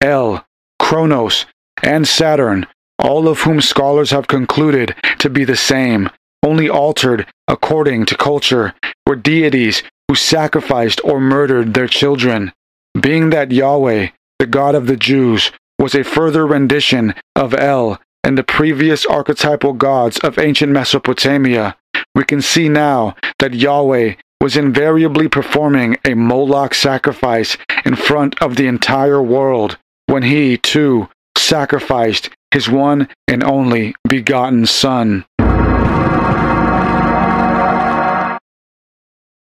El, 0.00 0.44
Kronos, 0.80 1.46
and 1.82 2.06
Saturn, 2.06 2.66
all 2.98 3.28
of 3.28 3.40
whom 3.40 3.60
scholars 3.60 4.10
have 4.10 4.28
concluded 4.28 4.94
to 5.18 5.30
be 5.30 5.44
the 5.44 5.56
same, 5.56 6.10
only 6.42 6.68
altered 6.68 7.26
according 7.48 8.06
to 8.06 8.16
culture, 8.16 8.74
were 9.06 9.16
deities 9.16 9.82
who 10.08 10.14
sacrificed 10.14 11.00
or 11.04 11.20
murdered 11.20 11.74
their 11.74 11.88
children. 11.88 12.52
Being 13.00 13.30
that 13.30 13.52
Yahweh, 13.52 14.08
the 14.38 14.46
God 14.46 14.74
of 14.74 14.86
the 14.86 14.96
Jews, 14.96 15.52
was 15.78 15.94
a 15.94 16.04
further 16.04 16.46
rendition 16.46 17.14
of 17.36 17.54
El 17.54 18.00
and 18.22 18.36
the 18.36 18.44
previous 18.44 19.06
archetypal 19.06 19.72
gods 19.72 20.18
of 20.18 20.38
ancient 20.38 20.72
Mesopotamia, 20.72 21.76
we 22.14 22.24
can 22.24 22.42
see 22.42 22.68
now 22.68 23.16
that 23.38 23.54
Yahweh 23.54 24.14
was 24.40 24.56
invariably 24.56 25.28
performing 25.28 25.96
a 26.04 26.14
Moloch 26.14 26.74
sacrifice 26.74 27.56
in 27.84 27.94
front 27.96 28.40
of 28.42 28.56
the 28.56 28.66
entire 28.66 29.22
world 29.22 29.78
when 30.06 30.22
he, 30.22 30.56
too, 30.56 31.08
sacrificed 31.36 32.30
his 32.52 32.68
one 32.68 33.08
and 33.28 33.44
only 33.44 33.94
begotten 34.08 34.66
Son. 34.66 35.24